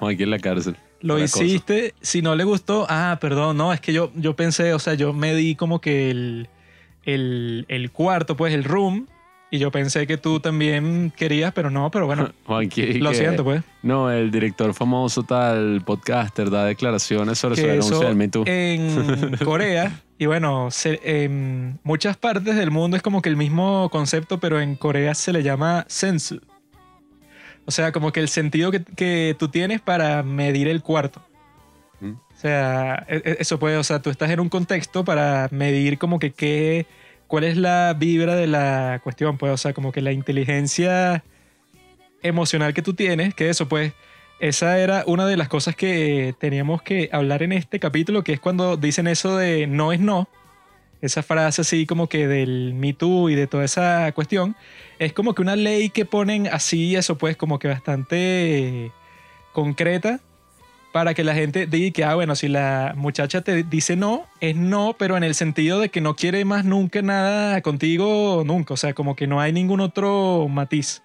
[0.00, 0.76] O aquí en la cárcel.
[1.00, 1.44] Lo cosa.
[1.44, 4.94] hiciste, si no le gustó, ah, perdón, no, es que yo, yo pensé, o sea,
[4.94, 6.48] yo me di como que el,
[7.04, 9.06] el, el cuarto, pues el room,
[9.50, 13.44] y yo pensé que tú también querías, pero no, pero bueno, Juanqui, lo que- siento,
[13.44, 13.62] pues.
[13.82, 18.42] No, el director famoso tal, podcaster, da declaraciones sobre su que denuncia eso del Too.
[18.46, 23.88] en Corea y bueno, se- en muchas partes del mundo es como que el mismo
[23.90, 26.40] concepto, pero en Corea se le llama sensu.
[27.68, 31.20] O sea, como que el sentido que, que tú tienes para medir el cuarto.
[32.00, 32.12] Mm.
[32.12, 35.98] O sea, e- e- eso puede, o sea, tú estás en un contexto para medir
[35.98, 36.86] como que qué,
[37.26, 41.22] cuál es la vibra de la cuestión, pues, o sea, como que la inteligencia
[42.22, 43.92] emocional que tú tienes, que eso, pues,
[44.40, 48.40] esa era una de las cosas que teníamos que hablar en este capítulo, que es
[48.40, 50.26] cuando dicen eso de no es no,
[51.00, 54.56] esa frase así como que del Me Too y de toda esa cuestión,
[54.98, 58.92] es como que una ley que ponen así, eso pues como que bastante
[59.52, 60.20] concreta
[60.92, 64.56] para que la gente diga que, ah, bueno, si la muchacha te dice no, es
[64.56, 68.76] no, pero en el sentido de que no quiere más nunca nada contigo, nunca, o
[68.76, 71.02] sea, como que no hay ningún otro matiz.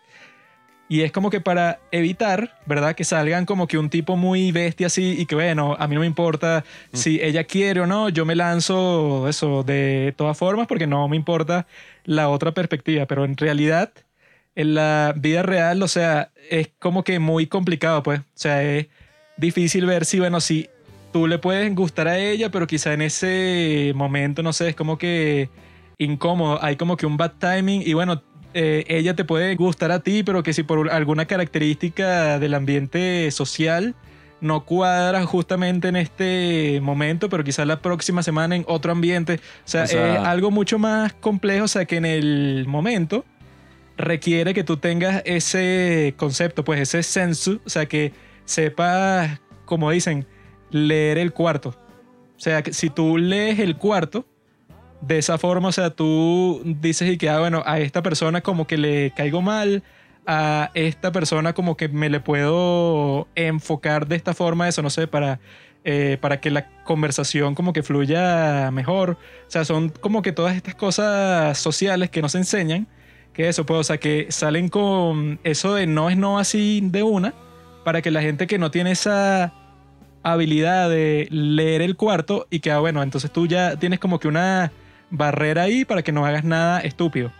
[0.90, 2.94] Y es como que para evitar, ¿verdad?
[2.94, 6.02] Que salgan como que un tipo muy bestia así y que, bueno, a mí no
[6.02, 10.86] me importa si ella quiere o no, yo me lanzo eso de todas formas porque
[10.86, 11.66] no me importa
[12.04, 13.06] la otra perspectiva.
[13.06, 13.92] Pero en realidad,
[14.56, 18.20] en la vida real, o sea, es como que muy complicado, pues.
[18.20, 18.88] O sea, es
[19.38, 20.70] difícil ver si, bueno, si
[21.12, 24.98] tú le puedes gustar a ella, pero quizá en ese momento, no sé, es como
[24.98, 25.50] que
[25.98, 26.60] incómodo.
[26.62, 28.22] Hay como que un bad timing y bueno,
[28.54, 33.30] eh, ella te puede gustar a ti, pero que si por alguna característica del ambiente
[33.32, 33.96] social
[34.42, 39.36] no cuadra justamente en este momento, pero quizás la próxima semana en otro ambiente.
[39.36, 43.24] O sea, O sea- es algo mucho más complejo, o sea, que en el momento
[43.98, 48.12] requiere que tú tengas ese concepto, pues ese sensu, o sea, que
[48.46, 50.26] sepas, como dicen,
[50.72, 51.70] leer el cuarto.
[52.36, 54.26] O sea, que si tú lees el cuarto,
[55.08, 58.68] de esa forma, o sea, tú dices y que, ah, bueno, a esta persona como
[58.68, 59.84] que le caigo mal,
[60.26, 65.08] a esta persona como que me le puedo enfocar de esta forma, eso, no sé,
[65.08, 65.42] para,
[65.84, 69.18] eh, para que la conversación como que fluya mejor.
[69.48, 72.88] O sea, son como que todas estas cosas sociales que nos enseñan,
[73.34, 77.04] que eso, pues, o sea, que salen con eso de no es no así de
[77.04, 77.34] una,
[77.84, 79.54] para que la gente que no tiene esa
[80.24, 84.30] habilidad de leer el cuarto y que, ah, bueno, entonces tú ya tienes como que
[84.30, 84.72] una
[85.14, 87.32] barrera ahí para que no hagas nada estúpido.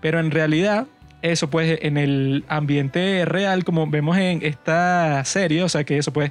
[0.00, 0.86] Pero en realidad,
[1.22, 6.12] eso pues en el ambiente real, como vemos en esta serie, o sea que eso
[6.12, 6.30] pues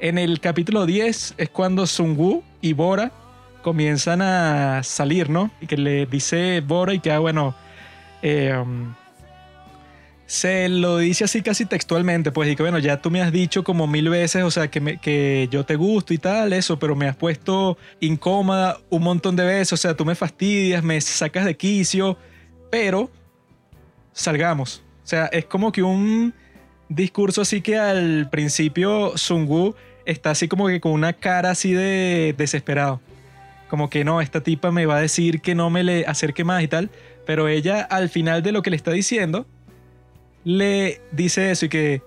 [0.00, 3.12] en el capítulo 10 es cuando Sungu y Bora
[3.62, 5.52] comienzan a salir, ¿no?
[5.60, 7.54] Y que le dice Bora y que, ah, bueno,
[8.22, 8.94] eh, um,
[10.32, 13.62] se lo dice así casi textualmente, pues, y que bueno, ya tú me has dicho
[13.62, 17.06] como mil veces, o sea, que, que yo te gusto y tal, eso, pero me
[17.06, 21.54] has puesto incómoda un montón de veces, o sea, tú me fastidias, me sacas de
[21.54, 22.16] quicio,
[22.70, 23.10] pero
[24.14, 24.82] salgamos.
[25.04, 26.32] O sea, es como que un
[26.88, 29.74] discurso así que al principio Sungu
[30.06, 33.02] está así como que con una cara así de desesperado.
[33.68, 36.62] Como que no, esta tipa me va a decir que no me le acerque más
[36.62, 36.90] y tal.
[37.26, 39.46] Pero ella al final de lo que le está diciendo,
[40.44, 42.02] le dice eso y que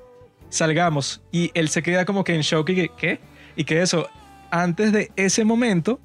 [0.50, 1.22] salgamos.
[1.32, 3.20] Y él se queda como que en shock y que, ¿qué?
[3.56, 4.08] Y que eso,
[4.52, 6.00] antes de ese momento,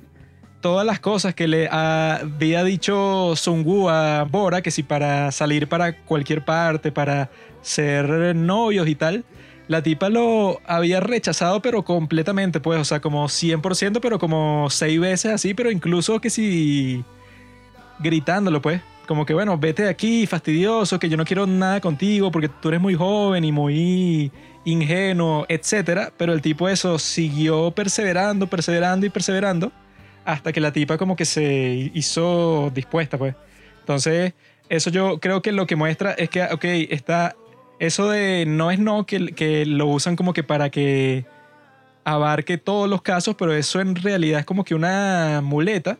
[0.61, 5.97] todas las cosas que le había dicho Sungu a Bora, que si para salir para
[5.97, 7.31] cualquier parte, para
[7.63, 9.25] ser novios y tal,
[9.69, 14.99] la tipa lo había rechazado, pero completamente, pues, o sea, como 100%, pero como seis
[14.99, 17.05] veces así, pero incluso que si
[18.01, 18.83] gritándolo, pues.
[19.11, 22.69] Como que, bueno, vete de aquí, fastidioso, que yo no quiero nada contigo porque tú
[22.69, 24.31] eres muy joven y muy
[24.65, 26.13] ingenuo, etcétera.
[26.17, 29.73] Pero el tipo eso siguió perseverando, perseverando y perseverando
[30.25, 33.35] hasta que la tipa como que se hizo dispuesta, pues.
[33.81, 34.33] Entonces,
[34.69, 37.35] eso yo creo que lo que muestra es que, ok, está
[37.81, 41.25] eso de no es no, que, que lo usan como que para que
[42.05, 45.99] abarque todos los casos, pero eso en realidad es como que una muleta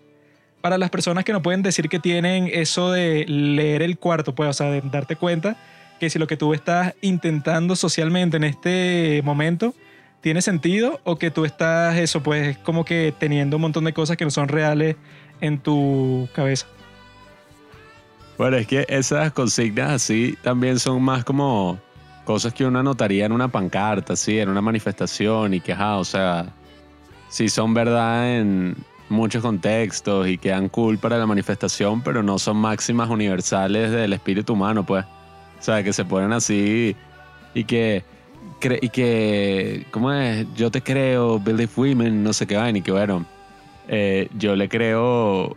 [0.61, 4.51] para las personas que no pueden decir que tienen eso de leer el cuarto, pues,
[4.51, 5.57] o sea, de darte cuenta
[5.99, 9.75] que si lo que tú estás intentando socialmente en este momento
[10.21, 14.17] tiene sentido o que tú estás eso, pues, como que teniendo un montón de cosas
[14.17, 14.97] que no son reales
[15.41, 16.67] en tu cabeza.
[18.37, 21.79] Bueno, es que esas consignas así también son más como
[22.25, 26.05] cosas que uno anotaría en una pancarta, así, en una manifestación y que, ajá, o
[26.05, 26.47] sea,
[27.29, 28.77] sí son verdad en
[29.11, 34.55] muchos contextos y quedan cool para la manifestación, pero no son máximas universales del espíritu
[34.55, 35.05] humano, pues.
[35.05, 36.97] O sea, que se ponen así
[37.53, 38.03] y que,
[38.81, 40.47] y que, ¿cómo es?
[40.55, 43.27] Yo te creo, believe women, no sé qué vaina, y que bueno,
[43.89, 45.57] eh, yo le creo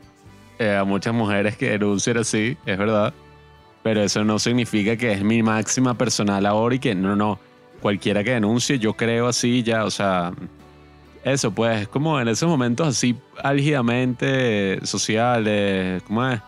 [0.60, 3.14] eh, a muchas mujeres que denuncian así, es verdad.
[3.84, 7.40] Pero eso no significa que es mi máxima personal ahora y que no, no,
[7.82, 10.32] cualquiera que denuncie, yo creo así ya, o sea,
[11.24, 16.42] eso pues, es como en esos momentos así álgidamente sociales, ¿cómo es?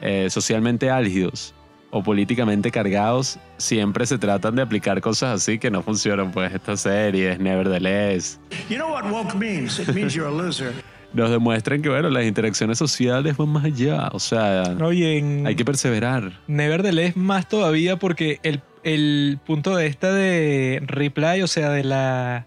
[0.00, 1.54] Eh, socialmente álgidos
[1.90, 6.80] o políticamente cargados, siempre se tratan de aplicar cosas así que no funcionan, pues estas
[6.80, 9.78] series, Nevertheless, You know what woke means?
[9.78, 10.72] It means you're a loser.
[11.16, 14.92] nos demuestran que, bueno, las interacciones sociales van más allá, o sea, ¿no?
[14.92, 16.40] En hay que perseverar.
[16.46, 22.46] Nevertheless más todavía porque el, el punto de esta de Reply, o sea, de la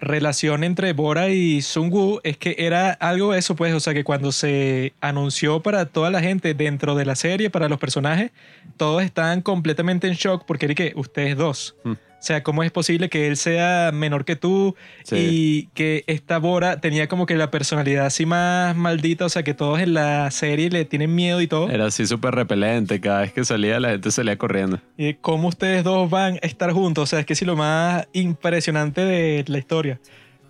[0.00, 4.32] relación entre Bora y Sungu es que era algo eso, pues, o sea, que cuando
[4.32, 8.32] se anunció para toda la gente dentro de la serie, para los personajes,
[8.76, 11.76] todos estaban completamente en shock porque era ustedes dos.
[11.84, 11.92] Hmm.
[12.24, 15.16] O sea, ¿cómo es posible que él sea menor que tú Sí.
[15.18, 19.52] y que esta Bora tenía como que la personalidad así más maldita, o sea, que
[19.52, 21.68] todos en la serie le tienen miedo y todo?
[21.68, 22.98] Era así súper repelente.
[22.98, 24.80] Cada vez que salía, la gente salía corriendo.
[24.96, 27.02] Y cómo ustedes dos van a estar juntos.
[27.02, 30.00] O sea, es que sí lo más impresionante de la historia.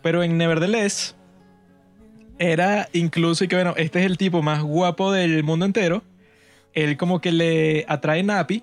[0.00, 1.16] Pero en Nevertheless
[2.38, 6.04] era incluso y que bueno, este es el tipo más guapo del mundo entero.
[6.72, 8.62] Él como que le atrae Napi.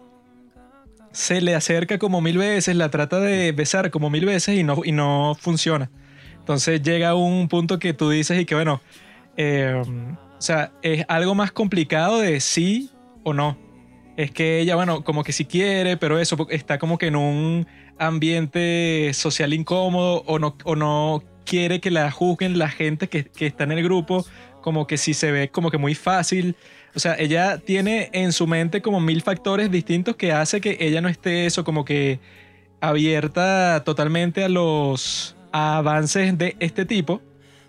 [1.12, 4.82] Se le acerca como mil veces, la trata de besar como mil veces y no,
[4.84, 5.92] y no funciona.
[6.40, 8.82] Entonces llega un punto que tú dices y que bueno,
[9.38, 9.82] eh,
[10.38, 12.92] o sea, es algo más complicado de sí
[13.24, 13.58] o no
[14.18, 17.68] es que ella, bueno, como que sí quiere, pero eso está como que en un
[17.98, 23.48] ambiente social incómodo o no, o no quiere que la juzguen la gente que, que
[23.48, 24.26] está en el grupo,
[24.62, 26.56] como que si se ve como que muy fácil.
[26.96, 31.02] O sea, ella tiene en su mente como mil factores distintos que hace que ella
[31.02, 32.20] no esté eso como que
[32.82, 37.22] abierta totalmente a los avances de este tipo.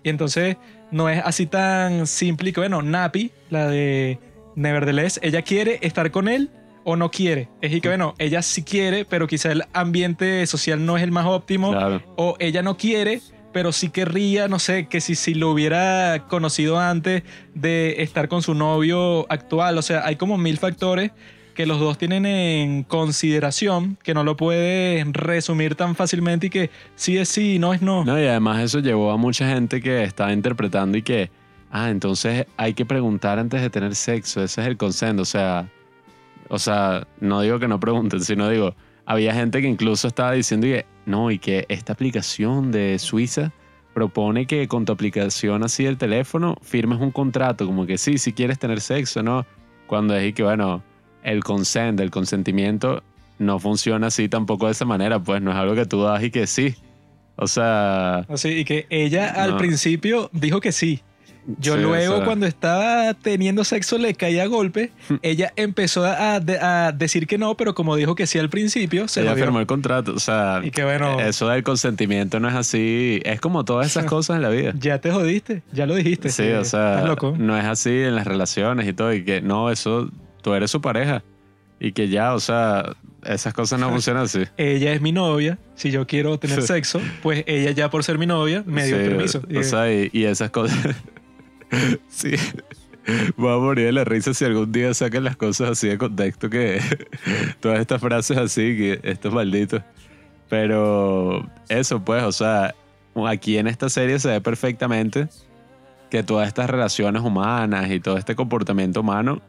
[0.03, 0.57] Y entonces
[0.91, 4.19] no es así tan simple que, bueno, Napi, la de
[4.55, 6.51] Nevertheless, ella quiere estar con él
[6.83, 7.49] o no quiere.
[7.61, 11.11] Es y que, bueno, ella sí quiere, pero quizá el ambiente social no es el
[11.11, 11.71] más óptimo.
[11.71, 12.01] Claro.
[12.17, 13.21] O ella no quiere,
[13.53, 18.41] pero sí querría, no sé, que si, si lo hubiera conocido antes de estar con
[18.41, 19.77] su novio actual.
[19.77, 21.11] O sea, hay como mil factores
[21.53, 26.69] que los dos tienen en consideración, que no lo puedes resumir tan fácilmente y que
[26.95, 28.03] sí es sí, no es no.
[28.03, 31.29] No, y además eso llevó a mucha gente que estaba interpretando y que,
[31.71, 35.69] ah, entonces hay que preguntar antes de tener sexo, ese es el consent, o sea,
[36.49, 40.65] o sea, no digo que no pregunten, sino digo, había gente que incluso estaba diciendo
[40.67, 43.51] que, no, y que esta aplicación de Suiza
[43.93, 48.33] propone que con tu aplicación así del teléfono firmes un contrato, como que sí, si
[48.33, 49.45] quieres tener sexo, ¿no?
[49.87, 50.81] Cuando es y que, bueno,
[51.23, 53.03] el consent, el consentimiento
[53.39, 56.31] no funciona así tampoco de esa manera, pues no es algo que tú das y
[56.31, 56.75] que sí.
[57.35, 59.57] O sea, Así, y que ella al No.
[59.57, 61.01] principio dijo que sí.
[61.59, 64.91] Yo Sí, luego, cuando estaba teniendo sexo, le caía a golpe.
[65.21, 69.21] ella empezó a, a decir que no, pero como dijo que sí al principio, se
[69.21, 73.21] ella firmó el contrato, o sea, Y que bueno, eso del consentimiento no es así,
[73.25, 74.73] es como todas esas cosas en la vida.
[74.79, 76.29] ya te jodiste, ya lo dijiste.
[76.29, 77.35] Sí, o sea, Estás loco.
[77.37, 80.09] no es así en las relaciones y todo, y que no, eso,
[80.41, 81.23] tú eres su pareja.
[81.79, 82.93] Y que ya, o sea,
[83.25, 84.43] esas cosas no funcionan así.
[84.55, 85.57] Ella es mi novia.
[85.75, 89.03] Si yo quiero tener sexo, pues ella ya por ser mi novia me dio Sí,
[89.09, 89.41] permiso.
[89.53, 90.77] O sea, y, y esas cosas.
[92.09, 92.35] sí.
[93.35, 96.49] Voy a morir de la risa si algún día sacan las cosas así de contexto
[96.49, 96.79] que
[97.59, 99.81] todas estas frases así, que estos malditos.
[100.49, 102.73] Pero eso, pues, o sea,
[103.27, 105.27] aquí en esta serie se ve perfectamente
[106.09, 109.41] que todas estas relaciones humanas y todo este comportamiento humano,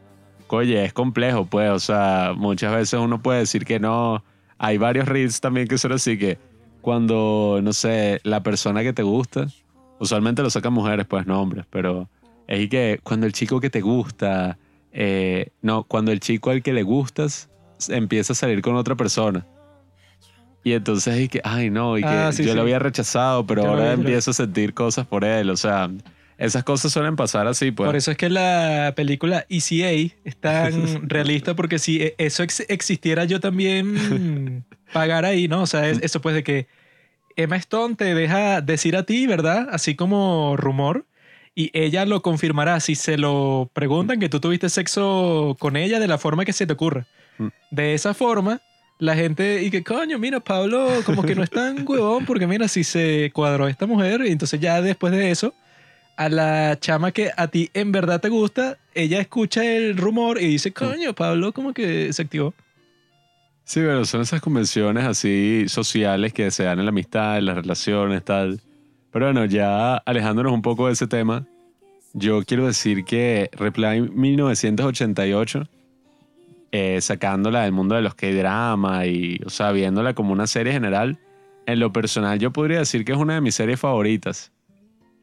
[0.47, 4.23] oye, es complejo, pues, o sea, muchas veces uno puede decir que no.
[4.57, 6.37] Hay varios reels también que son así que
[6.81, 9.47] cuando, no sé, la persona que te gusta,
[9.99, 12.07] usualmente lo sacan mujeres, pues no hombres, pero
[12.47, 14.57] es que cuando el chico que te gusta,
[14.91, 17.49] eh, no, cuando el chico al que le gustas
[17.89, 19.45] empieza a salir con otra persona.
[20.63, 22.55] Y entonces es que, ay no, y que Ah, sí, yo sí.
[22.55, 25.49] lo había rechazado, pero Ya ahora empiezo a sentir cosas por él.
[25.51, 25.91] O sea,
[26.39, 27.85] esas cosas suelen pasar así, pues.
[27.87, 29.91] Por eso es que la película ECA
[30.23, 35.61] es tan realista, porque si e- eso ex- existiera, yo también pagara ahí, ¿no?
[35.61, 36.67] O sea, es- eso pues de que
[37.35, 39.67] Emma Stone te deja decir a ti, ¿verdad?
[39.71, 41.05] Así como rumor,
[41.55, 46.07] y ella lo confirmará si se lo preguntan que tú tuviste sexo con ella de
[46.07, 47.07] la forma que se te ocurra.
[47.37, 47.47] Mm.
[47.71, 48.61] De esa forma,
[48.99, 52.67] la gente, y que coño, mira, Pablo como que no es tan huevón, porque mira,
[52.67, 55.53] si se cuadró esta mujer, y entonces ya después de eso
[56.17, 60.47] a la chama que a ti en verdad te gusta, ella escucha el rumor y
[60.47, 62.53] dice, coño, Pablo como que se activó.
[63.63, 67.55] Sí, pero son esas convenciones así sociales que se dan en la amistad, en las
[67.55, 68.61] relaciones, tal.
[69.17, 71.47] Bueno, ya alejándonos un poco de ese tema,
[72.11, 75.63] yo quiero decir que Reply 1988,
[76.73, 81.17] eh, sacándola del mundo de los K-drama y, o sea, viéndola como una serie general,
[81.65, 84.51] en lo personal yo podría decir que es una de mis series favoritas.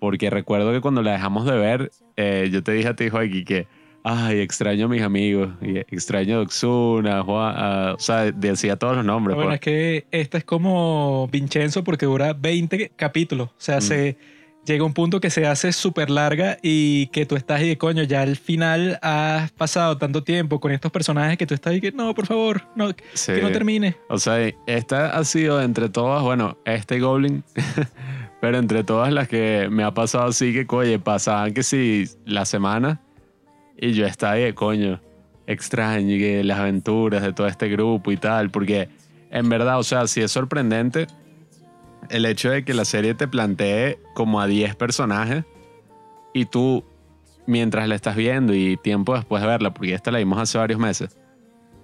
[0.00, 3.44] Porque recuerdo que cuando la dejamos de ver, eh, yo te dije a ti, Joaquín,
[3.44, 3.66] que
[4.04, 8.96] ay, extraño a mis amigos, y extraño a Doxuna, Juan, a- o sea, decía todos
[8.96, 9.34] los nombres.
[9.36, 9.56] bueno, pues.
[9.56, 13.48] es que esta es como Vincenzo porque dura 20 capítulos.
[13.50, 13.82] O sea, Mm.
[13.82, 14.16] se
[14.64, 18.04] llega un punto que se hace súper larga y que tú estás y de coño,
[18.04, 21.90] ya al final has pasado tanto tiempo con estos personajes que tú estás y que
[21.90, 23.32] no, por favor, no, Sí.
[23.32, 23.96] que no termine.
[24.08, 24.36] O sea,
[24.68, 27.42] esta ha sido entre todas, bueno, este Goblin,
[28.40, 32.44] pero entre todas las que me ha pasado así que, oye, pasaban que si la
[32.44, 33.00] semana
[33.82, 35.00] y yo estaba ahí coño,
[35.48, 38.88] extraño y las aventuras de todo este grupo y tal, porque
[39.32, 41.08] en verdad, o sea, sí es sorprendente
[42.08, 45.44] el hecho de que la serie te plantee como a 10 personajes
[46.32, 46.84] y tú,
[47.46, 50.78] mientras la estás viendo y tiempo después de verla, porque esta la vimos hace varios
[50.78, 51.18] meses,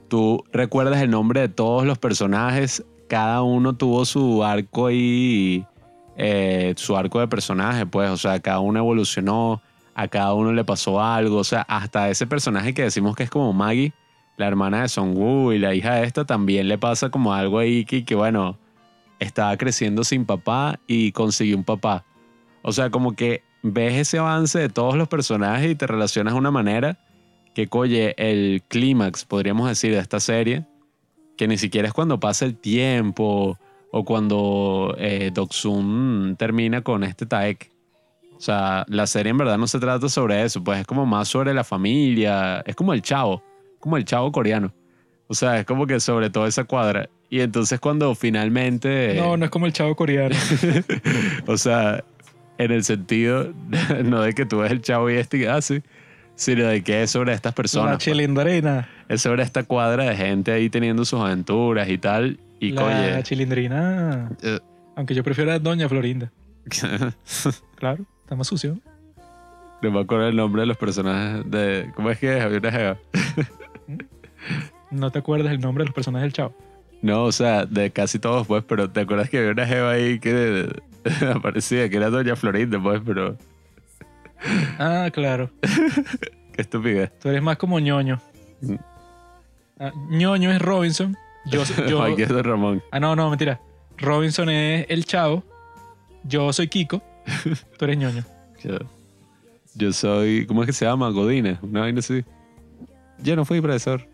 [0.07, 5.67] tú recuerdas el nombre de todos los personajes, cada uno tuvo su arco ahí,
[6.17, 9.61] eh, su arco de personaje, pues, o sea, cada uno evolucionó,
[9.99, 13.31] a cada uno le pasó algo, o sea, hasta ese personaje que decimos que es
[13.31, 13.93] como Maggie,
[14.37, 17.85] la hermana de Song-woo y la hija de esta, también le pasa como algo ahí
[17.85, 18.57] que, que, bueno,
[19.19, 22.05] estaba creciendo sin papá y consiguió un papá.
[22.63, 26.39] O sea, como que ves ese avance de todos los personajes y te relacionas de
[26.39, 27.01] una manera
[27.53, 30.65] que, coye, el clímax, podríamos decir, de esta serie,
[31.37, 33.59] que ni siquiera es cuando pasa el tiempo
[33.91, 35.33] o cuando eh,
[36.37, 37.78] termina con este Taek.
[38.39, 41.27] O sea, la serie en verdad no se trata sobre eso, pues es como más
[41.27, 43.43] sobre la familia, es como el chavo,
[43.81, 44.73] como el chavo coreano.
[45.27, 47.09] O sea, es como que sobre todo esa cuadra.
[47.29, 49.15] Y entonces cuando finalmente...
[49.17, 50.37] No, no es como el chavo coreano.
[51.47, 52.03] o sea,
[52.59, 53.53] en el sentido,
[54.05, 55.83] no de que tú ves el chavo y este y así,
[56.37, 57.87] sino de que es sobre estas personas.
[57.87, 58.05] la pues.
[58.05, 58.89] chilindrina.
[59.09, 62.39] Es sobre esta cuadra de gente ahí teniendo sus aventuras y tal.
[62.61, 64.31] Y la oye, chilindrina.
[64.43, 64.61] eh,
[64.95, 66.31] Aunque yo prefiero a Doña Florinda.
[67.77, 68.79] Claro, está más sucio.
[69.81, 71.91] no me acuerdo el nombre de los personajes de...
[71.97, 72.45] ¿Cómo es que es?
[72.45, 72.97] Había una jeva.
[74.91, 76.55] No te acuerdas el nombre de los personajes del chavo.
[77.01, 80.19] No, o sea, de casi todos, pues, pero ¿te acuerdas que había una jeva ahí
[80.19, 80.69] que
[81.35, 83.39] aparecía, que era Doña Florinda, pues, pero...
[84.79, 85.51] Ah, claro.
[86.53, 87.11] Qué estupidez.
[87.21, 88.21] Tú eres más como ñoño.
[89.81, 91.17] Ah, ñoño es Robinson.
[91.47, 92.83] Yo, yo, Aquí es de Ramón.
[92.91, 93.59] ah, no, no, mentira.
[93.97, 95.45] Robinson es el chavo.
[96.25, 97.03] Yo soy Kiko.
[97.79, 98.25] Tú eres ñoño.
[98.63, 98.79] Yo,
[99.75, 101.11] yo soy, ¿cómo es que se llama?
[101.11, 102.25] Godínez, una vaina así.
[103.21, 104.07] Yo no fui profesor.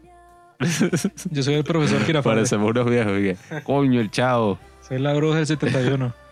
[1.30, 2.50] Yo soy el profesor Girafales.
[2.50, 3.12] Parecemos unos viejos.
[3.12, 4.58] que, Coño, el chavo.
[4.86, 6.12] Soy la bruja del 71.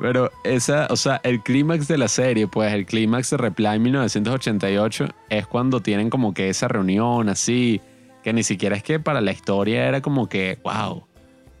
[0.00, 5.08] Pero esa, o sea, el clímax de la serie, pues el clímax de Reply 1988
[5.28, 7.80] es cuando tienen como que esa reunión así,
[8.22, 11.04] que ni siquiera es que para la historia era como que, wow,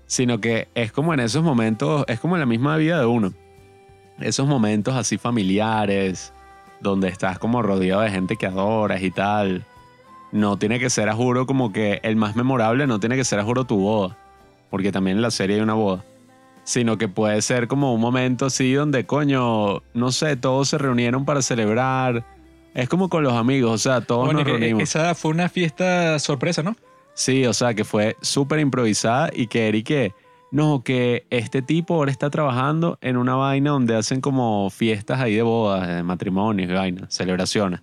[0.06, 3.34] sino que es como en esos momentos, es como en la misma vida de uno.
[4.20, 6.32] Esos momentos así familiares,
[6.80, 9.64] donde estás como rodeado de gente que adoras y tal.
[10.32, 13.38] No tiene que ser, a juro, como que el más memorable no tiene que ser,
[13.38, 14.16] a juro, tu boda.
[14.70, 16.04] Porque también en la serie hay una boda
[16.68, 21.24] sino que puede ser como un momento así donde, coño, no sé, todos se reunieron
[21.24, 22.26] para celebrar.
[22.74, 24.82] Es como con los amigos, o sea, todos Bueno, nos reunimos.
[24.82, 26.76] esa fue una fiesta sorpresa, ¿no?
[27.14, 30.14] Sí, o sea, que fue súper improvisada y que Eric,
[30.50, 35.34] no, que este tipo ahora está trabajando en una vaina donde hacen como fiestas ahí
[35.34, 37.80] de bodas, de matrimonios vainas, celebraciones.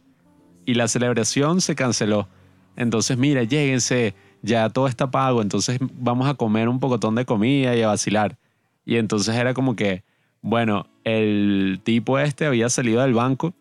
[0.66, 2.28] Y la celebración se canceló.
[2.76, 7.76] Entonces, mira, lléguense, ya todo está pago, entonces vamos a comer un pocotón de comida
[7.76, 8.38] y a vacilar.
[8.84, 10.03] Y entonces era como que,
[10.41, 13.53] bueno, el tipo este había salido del banco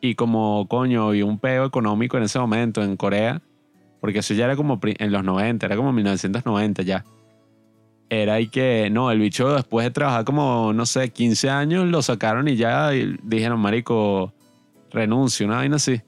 [0.00, 3.42] y como, coño, había un peo económico en ese momento en Corea,
[4.00, 7.04] porque eso ya era como en los 90, era como 1990 ya.
[8.12, 12.02] Era y que, no, el bicho después de trabajar como, no sé, 15 años, lo
[12.02, 14.32] sacaron y ya y dijeron, marico,
[14.90, 16.00] renuncio, una vaina así.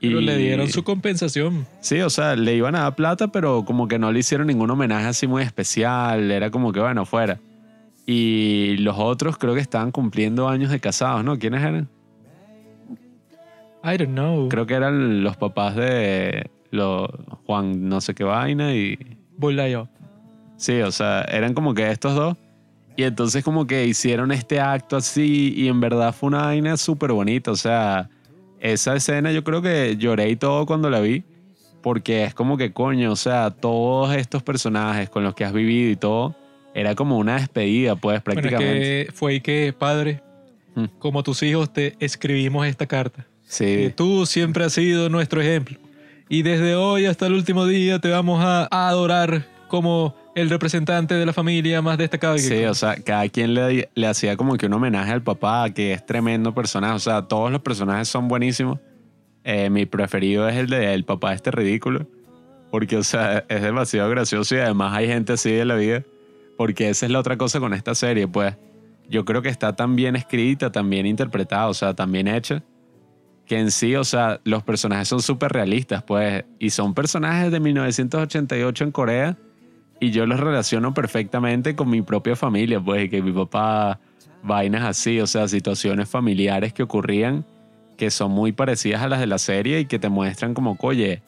[0.00, 1.66] Pero Y- le dieron su compensación.
[1.80, 4.70] Sí, o sea, le iban a dar plata, pero como que no le hicieron ningún
[4.70, 6.30] homenaje así muy especial.
[6.30, 7.38] Era como que, bueno, fuera.
[8.06, 11.38] Y los otros creo que estaban cumpliendo años de casados, ¿no?
[11.38, 11.88] ¿Quiénes eran?
[13.84, 14.48] I don't know.
[14.48, 17.08] Creo que eran los papás de los
[17.46, 18.98] Juan no sé qué vaina y...
[19.36, 19.88] Bolayo.
[20.58, 22.36] Sí, o sea, eran como que estos dos.
[22.96, 27.12] Y entonces como que hicieron este acto así y en verdad fue una vaina súper
[27.12, 27.50] bonita.
[27.52, 28.10] O sea,
[28.60, 31.22] esa escena yo creo que lloré y todo cuando la vi.
[31.80, 35.90] Porque es como que coño, o sea, todos estos personajes con los que has vivido
[35.92, 36.34] y todo,
[36.74, 39.06] era como una despedida, pues Bueno, es prácticamente.
[39.06, 40.20] que fue ahí que, padre,
[40.74, 40.84] Hmm.
[40.98, 43.22] como tus hijos, te escribimos esta carta.
[43.58, 45.78] Que Sí, tú siempre has sido nuestro ejemplo.
[46.28, 51.26] Y desde hoy hasta el último día te vamos a adorar como el representante de
[51.26, 52.34] la familia más destacado.
[52.36, 55.22] Y que- sí, o sea, cada quien le, le hacía como que un homenaje al
[55.22, 56.94] papá, que es tremendo personaje.
[56.94, 58.78] O sea, todos los personajes son buenísimos.
[59.44, 62.06] Eh, mi preferido es el de el papá este ridículo.
[62.70, 66.02] Porque, o sea, es demasiado gracioso y además hay gente así de la vida.
[66.56, 68.54] Porque esa es la otra cosa con esta serie, pues.
[69.08, 72.62] Yo creo que está tan bien escrita, tan bien interpretada, o sea, tan bien hecha.
[73.46, 76.44] Que en sí, o sea, los personajes son súper realistas, pues.
[76.58, 79.36] Y son personajes de 1988 en Corea.
[80.00, 83.10] Y yo los relaciono perfectamente con mi propia familia, pues.
[83.10, 83.98] Que mi papá,
[84.42, 87.44] vainas así, o sea, situaciones familiares que ocurrían
[87.98, 91.20] que son muy parecidas a las de la serie y que te muestran como, oye,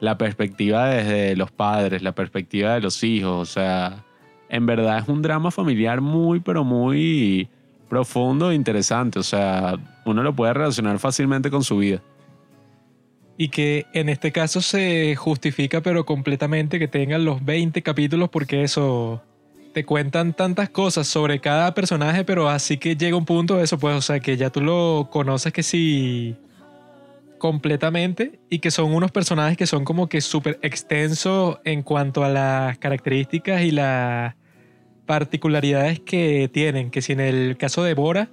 [0.00, 4.04] la perspectiva desde los padres, la perspectiva de los hijos, o sea,
[4.48, 7.48] en verdad es un drama familiar muy, pero muy
[7.88, 12.02] profundo e interesante, o sea, uno lo puede relacionar fácilmente con su vida.
[13.38, 18.62] Y que en este caso se justifica, pero completamente que tengan los 20 capítulos, porque
[18.62, 19.22] eso
[19.74, 23.78] te cuentan tantas cosas sobre cada personaje, pero así que llega un punto de eso,
[23.78, 26.34] pues, o sea, que ya tú lo conoces que sí
[27.36, 32.30] completamente y que son unos personajes que son como que súper extensos en cuanto a
[32.30, 34.34] las características y las
[35.04, 38.30] particularidades que tienen, que si en el caso de Bora,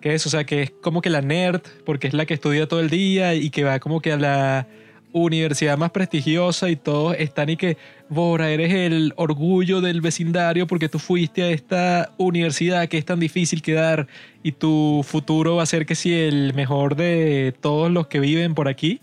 [0.00, 2.66] que es, o sea, que es como que la nerd, porque es la que estudia
[2.66, 4.66] todo el día y que va como que a la
[5.12, 7.76] universidad más prestigiosa y todos están y que,
[8.08, 13.20] Bora, eres el orgullo del vecindario porque tú fuiste a esta universidad que es tan
[13.20, 14.06] difícil quedar
[14.42, 18.54] y tu futuro va a ser que si el mejor de todos los que viven
[18.54, 19.00] por aquí.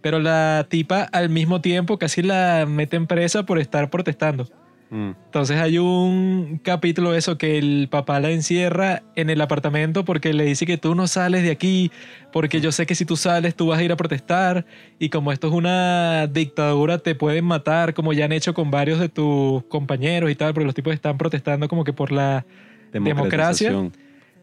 [0.00, 4.48] Pero la tipa al mismo tiempo casi la mete en presa por estar protestando.
[4.94, 10.32] Entonces hay un capítulo de eso que el papá la encierra en el apartamento porque
[10.32, 11.90] le dice que tú no sales de aquí,
[12.32, 14.64] porque yo sé que si tú sales tú vas a ir a protestar.
[15.00, 19.00] Y como esto es una dictadura te pueden matar como ya han hecho con varios
[19.00, 22.46] de tus compañeros y tal, porque los tipos están protestando como que por la
[22.92, 23.90] democracia.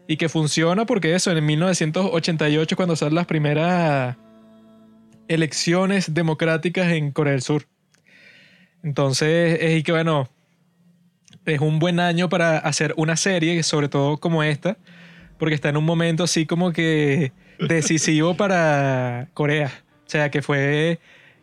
[0.06, 4.16] Y que funciona porque eso, en 1988 cuando salen las primeras
[5.28, 7.64] elecciones democráticas en Corea del Sur.
[8.82, 10.28] Entonces, es y que bueno,
[11.46, 14.76] es un buen año para hacer una serie, sobre todo como esta,
[15.38, 19.72] porque está en un momento así como que decisivo para Corea.
[20.06, 20.98] O sea, que fue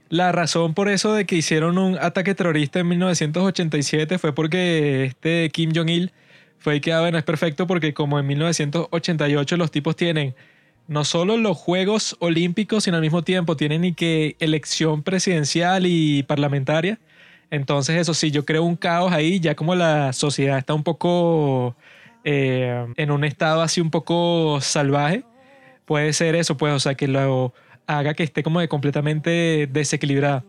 [0.09, 5.49] la razón por eso de que hicieron un ataque terrorista en 1987 fue porque este
[5.51, 6.11] Kim Jong-il
[6.57, 10.35] fue el que, ah, bueno, es perfecto porque como en 1988 los tipos tienen
[10.87, 16.99] no solo los Juegos Olímpicos, sino al mismo tiempo tienen que elección presidencial y parlamentaria.
[17.51, 21.75] Entonces, eso sí, yo creo un caos ahí, ya como la sociedad está un poco
[22.23, 25.23] eh, en un estado así un poco salvaje,
[25.85, 27.53] puede ser eso, pues, o sea, que lo
[27.87, 30.43] haga que esté como de completamente desequilibrada.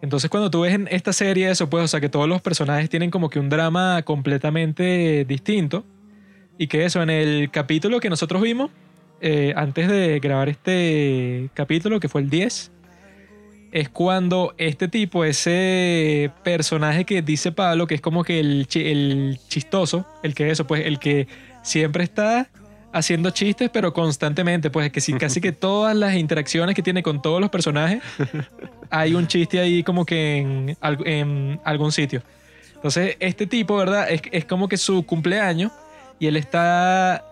[0.00, 2.88] Entonces cuando tú ves en esta serie eso, pues, o sea, que todos los personajes
[2.90, 5.84] tienen como que un drama completamente distinto
[6.58, 8.70] y que eso, en el capítulo que nosotros vimos,
[9.20, 12.70] eh, antes de grabar este capítulo, que fue el 10,
[13.72, 19.38] es cuando este tipo, ese personaje que dice Pablo, que es como que el, el
[19.48, 21.28] chistoso, el que eso, pues el que
[21.62, 22.48] siempre está
[22.92, 27.02] haciendo chistes, pero constantemente, pues es que sí, casi que todas las interacciones que tiene
[27.02, 28.02] con todos los personajes,
[28.90, 32.22] hay un chiste ahí como que en, en algún sitio.
[32.74, 34.10] Entonces, este tipo, ¿verdad?
[34.10, 35.72] Es, es como que su cumpleaños
[36.18, 37.24] y él está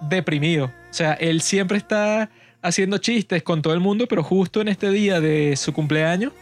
[0.00, 0.66] deprimido.
[0.66, 2.28] O sea, él siempre está
[2.64, 6.32] haciendo chistes con todo el mundo, pero justo en este día de su cumpleaños,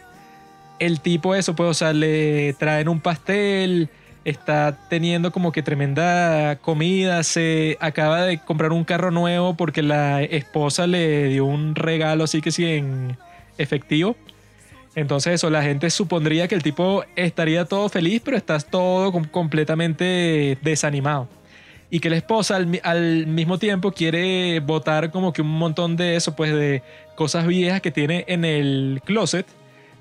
[0.79, 3.89] el tipo eso, pues, o sea, le traen un pastel,
[4.23, 10.23] está teniendo como que tremenda comida, se acaba de comprar un carro nuevo porque la
[10.23, 13.17] esposa le dio un regalo así que sí en
[13.57, 14.15] efectivo.
[14.95, 20.57] Entonces eso, la gente supondría que el tipo estaría todo feliz, pero está todo completamente
[20.61, 21.27] desanimado.
[21.93, 26.15] Y que la esposa al, al mismo tiempo quiere botar como que un montón de
[26.15, 26.81] eso, pues de
[27.13, 29.45] cosas viejas que tiene en el closet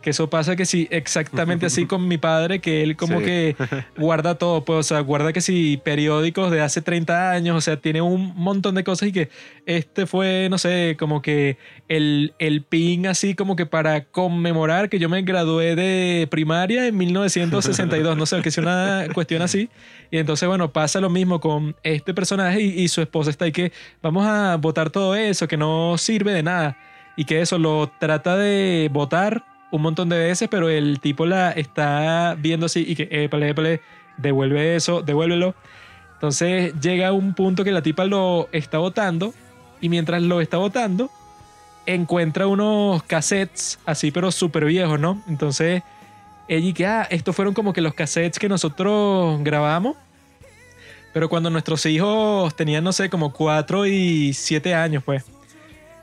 [0.03, 3.57] que eso pasa que sí, exactamente así con mi padre, que él como que
[3.96, 7.76] guarda todo, pues, o sea, guarda que sí, periódicos de hace 30 años, o sea,
[7.76, 9.30] tiene un montón de cosas y que
[9.64, 11.57] este fue, no sé, como que
[11.88, 16.96] el, el pin así como que para conmemorar que yo me gradué de primaria en
[16.96, 19.70] 1962, no sé, que es una cuestión así.
[20.11, 23.53] Y entonces, bueno, pasa lo mismo con este personaje y, y su esposa está ahí
[23.53, 23.72] que
[24.03, 26.76] vamos a votar todo eso, que no sirve de nada.
[27.16, 31.50] Y que eso lo trata de votar un montón de veces, pero el tipo la
[31.50, 33.80] está viendo así y que, épale, épale,
[34.18, 35.54] devuelve eso, devuélvelo.
[36.14, 39.34] Entonces llega un punto que la tipa lo está botando
[39.80, 41.10] y mientras lo está botando,
[41.86, 45.22] encuentra unos cassettes así, pero súper viejos, ¿no?
[45.26, 45.82] Entonces
[46.48, 49.96] ella y ah, estos fueron como que los cassettes que nosotros grabamos.
[51.14, 55.24] Pero cuando nuestros hijos tenían, no sé, como 4 y 7 años, pues.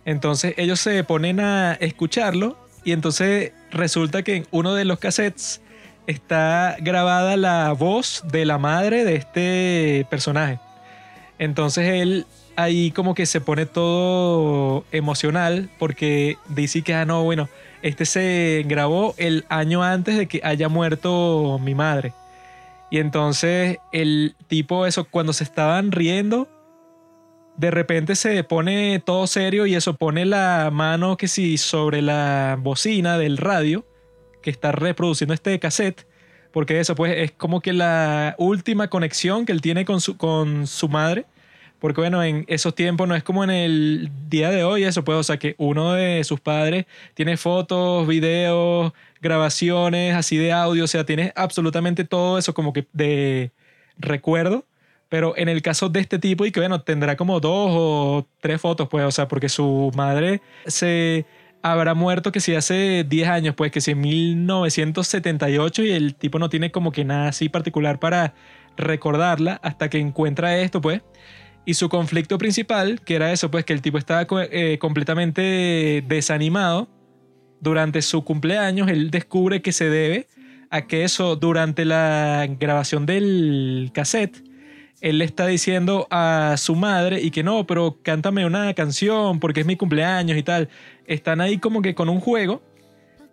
[0.05, 5.61] Entonces ellos se ponen a escucharlo y entonces resulta que en uno de los cassettes
[6.07, 10.59] está grabada la voz de la madre de este personaje.
[11.37, 12.25] Entonces él
[12.55, 17.47] ahí como que se pone todo emocional porque dice que, ah, no, bueno,
[17.81, 22.13] este se grabó el año antes de que haya muerto mi madre.
[22.91, 26.47] Y entonces el tipo, eso, cuando se estaban riendo,
[27.59, 32.57] de repente se pone todo serio y eso pone la mano que sí sobre la
[32.57, 33.85] bocina del radio
[34.41, 36.07] que está reproduciendo este cassette,
[36.53, 40.67] porque eso pues es como que la última conexión que él tiene con su, con
[40.67, 41.25] su madre,
[41.79, 45.17] porque bueno, en esos tiempos no es como en el día de hoy eso pues,
[45.17, 50.87] o sea que uno de sus padres tiene fotos, videos, grabaciones así de audio, o
[50.87, 53.51] sea, tiene absolutamente todo eso como que de
[53.97, 54.65] recuerdo
[55.09, 58.61] pero en el caso de este tipo, y que bueno, tendrá como dos o tres
[58.61, 61.25] fotos, pues, o sea, porque su madre se
[61.61, 66.39] habrá muerto que si hace 10 años, pues, que si en 1978 y el tipo
[66.39, 68.33] no tiene como que nada así particular para
[68.77, 71.01] recordarla hasta que encuentra esto, pues.
[71.65, 76.87] Y su conflicto principal, que era eso, pues, que el tipo estaba eh, completamente desanimado
[77.61, 80.27] durante su cumpleaños, él descubre que se debe
[80.69, 84.43] a que eso durante la grabación del cassette,
[85.01, 89.61] él le está diciendo a su madre y que no, pero cántame una canción porque
[89.61, 90.69] es mi cumpleaños y tal.
[91.05, 92.61] Están ahí como que con un juego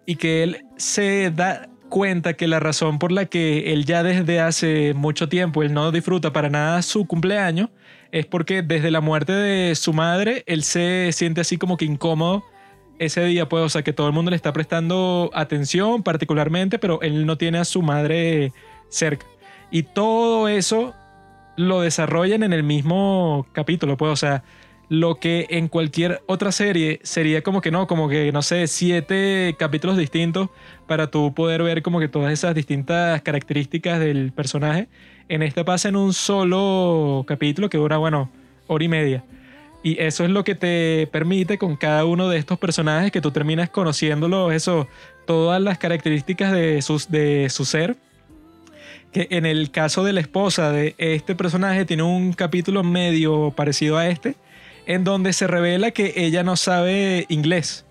[0.06, 4.40] y que él se da cuenta que la razón por la que él ya desde
[4.40, 7.70] hace mucho tiempo él no disfruta para nada su cumpleaños
[8.10, 12.44] es porque desde la muerte de su madre él se siente así como que incómodo
[12.98, 17.00] ese día, pues, o sea, que todo el mundo le está prestando atención particularmente, pero
[17.02, 18.52] él no tiene a su madre
[18.88, 19.26] cerca.
[19.70, 20.94] Y todo eso
[21.56, 24.44] lo desarrollan en el mismo capítulo, pues, o sea,
[24.88, 29.56] lo que en cualquier otra serie sería como que no, como que, no sé, siete
[29.58, 30.48] capítulos distintos
[30.86, 34.88] para tú poder ver como que todas esas distintas características del personaje.
[35.28, 38.30] En este pasa en un solo capítulo que dura, bueno,
[38.68, 39.24] hora y media.
[39.82, 43.30] Y eso es lo que te permite con cada uno de estos personajes que tú
[43.30, 44.88] terminas conociéndolo, eso,
[45.26, 47.96] todas las características de, sus, de su ser.
[49.16, 53.96] Que en el caso de la esposa de este personaje tiene un capítulo medio parecido
[53.96, 54.36] a este,
[54.84, 57.86] en donde se revela que ella no sabe inglés.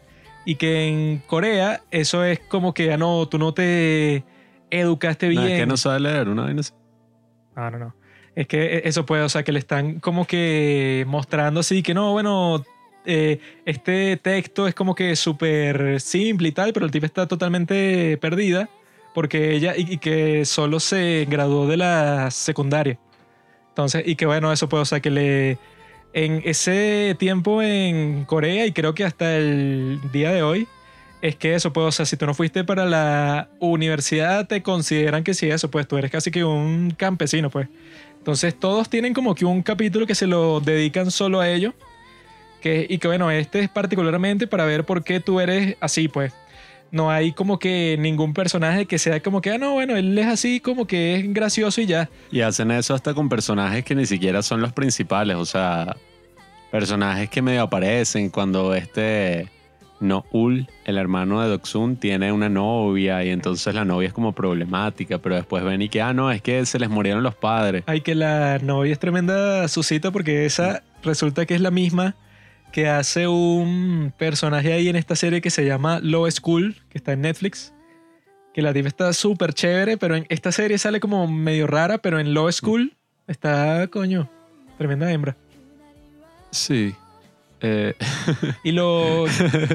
[0.45, 4.23] Y que en Corea eso es como que, ah, no, tú no te
[4.69, 5.41] educaste bien.
[5.41, 6.73] No, es que no sabe leer, una vaina así.
[7.55, 7.95] No, no, no.
[8.35, 12.11] Es que eso puede, o sea, que le están como que mostrando así que no,
[12.11, 12.63] bueno,
[13.03, 18.15] eh, este texto es como que súper simple y tal, pero el tipo está totalmente
[18.21, 18.69] perdida
[19.15, 22.99] porque ella, y, que solo se graduó de la secundaria.
[23.69, 25.57] Entonces, y que bueno, eso puede, o sea, que le.
[26.13, 30.67] En ese tiempo en Corea, y creo que hasta el día de hoy,
[31.21, 35.23] es que eso, pues, o sea, si tú no fuiste para la universidad, te consideran
[35.23, 37.69] que sí, eso, pues tú eres casi que un campesino, pues.
[38.17, 41.73] Entonces, todos tienen como que un capítulo que se lo dedican solo a ello.
[42.61, 46.33] Que, y que bueno, este es particularmente para ver por qué tú eres así, pues.
[46.95, 50.27] No hay como que ningún personaje que sea como que, ah, no, bueno, él es
[50.27, 52.09] así como que es gracioso y ya.
[52.31, 55.97] Y hacen eso hasta con personajes que ni siquiera son los principales, o sea,
[56.71, 59.49] personajes que medio aparecen cuando este
[59.99, 65.17] Noul, el hermano de Doksun, tiene una novia y entonces la novia es como problemática,
[65.17, 67.83] pero después ven y que, ah, no, es que se les murieron los padres.
[67.87, 72.15] Ay, que la novia es tremenda susita porque esa resulta que es la misma
[72.75, 77.13] que hace un personaje ahí en esta serie que se llama Low School, que está
[77.13, 77.73] en Netflix.
[78.53, 82.19] Que la tipa está súper chévere, pero en esta serie sale como medio rara, pero
[82.19, 82.91] en Low School
[83.27, 84.29] está, coño,
[84.77, 85.37] tremenda hembra.
[86.51, 86.93] Sí.
[87.61, 87.93] Eh,
[88.65, 89.23] Y lo,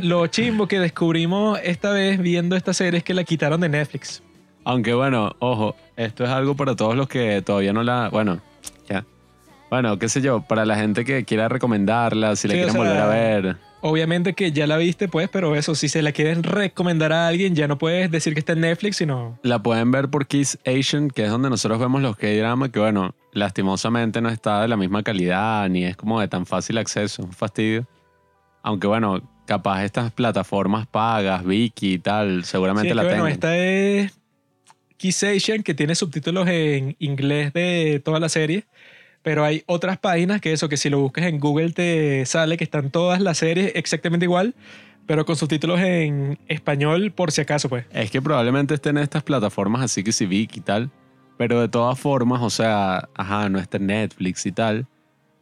[0.02, 4.22] lo chimbo que descubrimos esta vez viendo esta serie es que la quitaron de Netflix.
[4.62, 8.10] aunque bueno, ojo, esto es algo para todos los que todavía no la...
[8.10, 8.42] Bueno.
[9.70, 12.72] Bueno, qué sé yo, para la gente que quiera recomendarla, si la Sí, o quieren
[12.72, 13.56] sea, volver a ver.
[13.82, 17.54] Obviamente que ya la viste, pues, pero eso, si se la quieren recomendar a alguien,
[17.54, 21.08] ya no puedes decir que está en Netflix, sino La pueden ver por Kiss Asian,
[21.08, 25.02] que es donde nosotros vemos los K-drama, que bueno, lastimosamente no está de la misma
[25.02, 27.86] calidad ni es como de tan fácil acceso, un fastidio.
[28.62, 33.32] Aunque bueno, capaz estas plataformas pagas, Viki y tal, seguramente Sí, la que, bueno, tengan.
[33.32, 34.12] esta es
[34.98, 38.64] Kiss Asian, que tiene subtítulos en inglés de toda la serie.
[39.22, 42.64] Pero hay otras páginas que eso, que si lo buscas en Google te sale que
[42.64, 44.54] están todas las series exactamente igual,
[45.06, 47.84] pero con subtítulos en español por si acaso, pues.
[47.92, 50.90] Es que probablemente estén en estas plataformas así que sí, Viki y tal.
[51.36, 54.86] Pero de todas formas, o sea, ajá, no está Netflix y tal.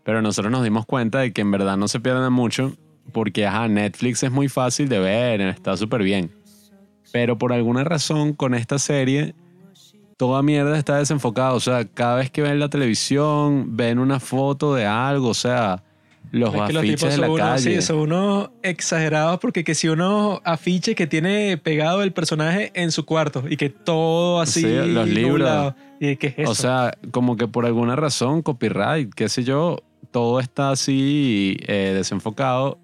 [0.04, 2.74] Pero nosotros nos dimos cuenta de que en verdad no se pierden mucho
[3.12, 6.30] porque, ajá, Netflix es muy fácil de ver, está súper bien.
[7.12, 9.34] Pero por alguna razón con esta serie,
[10.18, 11.54] toda mierda está desenfocada.
[11.54, 15.82] O sea, cada vez que ven la televisión, ven una foto de algo, o sea,
[16.30, 17.80] los Es que los afiches tipos de son la unos, calle.
[17.80, 22.92] sí, son unos exagerados porque que si uno afiche que tiene pegado el personaje en
[22.92, 25.72] su cuarto y que todo así Sí, los libros.
[26.00, 26.50] ¿Y qué es eso?
[26.50, 29.78] O sea, como que por alguna razón, copyright, qué sé yo,
[30.10, 32.78] todo está así eh, desenfocado.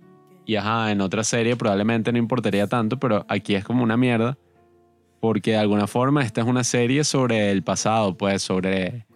[0.46, 4.36] Y ajá, en otra serie probablemente no importaría tanto, pero aquí es como una mierda.
[5.24, 9.06] Porque de alguna forma esta es una serie sobre el pasado, pues sobre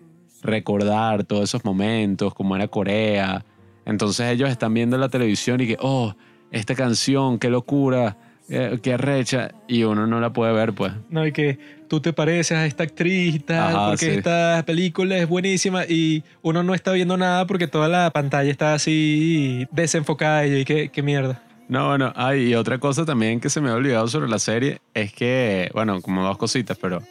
[0.40, 3.44] recordar todos esos momentos, como era Corea.
[3.84, 6.14] Entonces ellos están viendo la televisión y que, oh,
[6.50, 8.16] esta canción, qué locura,
[8.48, 9.50] eh, qué recha.
[9.66, 10.94] Y uno no la puede ver, pues.
[11.10, 11.58] No, y que
[11.90, 14.12] tú te pareces a esta actriz y tal, Ajá, porque sí.
[14.12, 18.72] esta película es buenísima y uno no está viendo nada porque toda la pantalla está
[18.72, 21.42] así desenfocada y qué, qué mierda.
[21.68, 24.80] No, bueno, hay y otra cosa también que se me ha olvidado sobre la serie
[24.94, 27.02] es que, bueno, como dos cositas, pero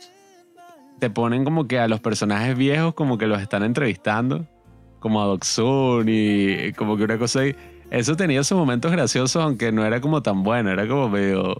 [0.99, 4.45] te ponen como que a los personajes viejos como que los están entrevistando,
[4.99, 7.55] como a Doksun y como que una cosa ahí.
[7.91, 11.55] Eso tenía sus momentos graciosos, aunque no era como tan bueno, era como medio,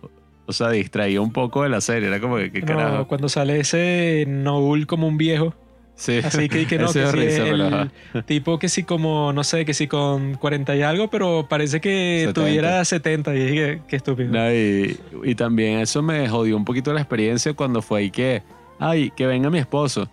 [0.48, 3.08] o sea, distraía un poco de la serie, era como que, ¿qué No, carajo?
[3.08, 5.54] cuando sale ese Noul como un viejo,
[5.98, 9.74] Sí, así que, que no, que sí, el tipo que sí como, no sé, que
[9.74, 12.34] sí con 40 y algo, pero parece que 70.
[12.41, 14.32] tuviera 70 y dije, qué estúpido.
[14.32, 18.43] No, y, y también eso me jodió un poquito la experiencia cuando fue ahí que,
[18.80, 20.08] ay, que venga mi esposo.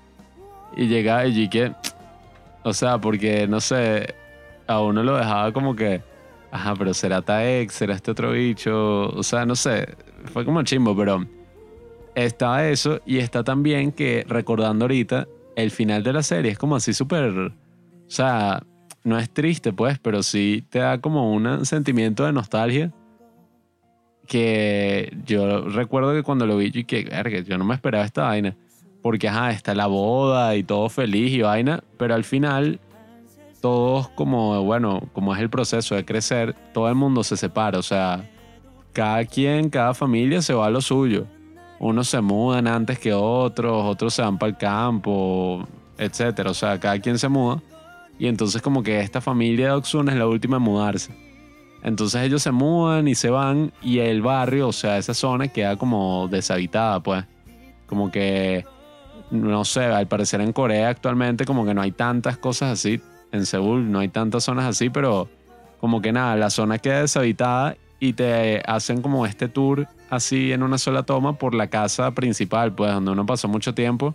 [0.75, 1.73] Y llega y que,
[2.63, 4.15] o sea, porque no sé,
[4.67, 6.01] a uno lo dejaba como que,
[6.51, 9.87] ajá, pero será Taex, será este otro bicho, o sea, no sé,
[10.33, 11.27] fue como chimbo, pero
[12.15, 16.77] estaba eso y está también que recordando ahorita el final de la serie es como
[16.77, 17.53] así súper, o
[18.07, 18.63] sea,
[19.03, 22.93] no es triste pues, pero sí te da como un sentimiento de nostalgia
[24.27, 28.25] que yo recuerdo que cuando lo vi, yo que verga, yo no me esperaba esta
[28.25, 28.57] vaina.
[29.03, 32.81] Porque, ajá, está la boda y todo feliz y vaina, pero al final
[33.61, 37.83] todos como, bueno, como es el proceso de crecer, todo el mundo se separa, o
[37.83, 38.31] sea,
[38.93, 41.27] cada quien, cada familia se va a lo suyo.
[41.85, 45.69] Unos se mudan antes que otros, otros se van para el campo,
[45.99, 46.51] etcétera.
[46.51, 47.63] O sea, cada quien se muda.
[48.19, 51.15] Y entonces como que esta familia de Oxuna es la última en mudarse.
[51.83, 55.77] Entonces ellos se mudan y se van y el barrio, o sea, esa zona queda
[55.77, 57.23] como deshabitada, pues.
[57.87, 58.65] Como que,
[59.31, 62.99] no sé, al parecer en Corea actualmente como que no hay tantas cosas así.
[63.31, 65.29] En Seúl no hay tantas zonas así, pero
[65.81, 70.63] como que nada, la zona queda deshabitada y te hacen como este tour así en
[70.63, 74.15] una sola toma por la casa principal, pues donde uno pasó mucho tiempo.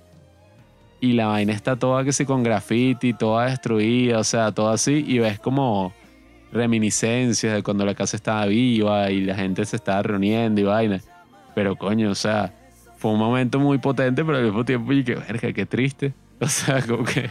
[1.02, 5.04] Y la vaina está toda que sí con graffiti, toda destruida, o sea, todo así.
[5.08, 5.94] Y ves como
[6.52, 11.02] reminiscencias de cuando la casa estaba viva y la gente se estaba reuniendo y vaina.
[11.56, 12.54] Pero coño, o sea,
[12.98, 16.14] fue un momento muy potente, pero al mismo tiempo, y que verga, qué triste.
[16.42, 17.30] O sea, como que,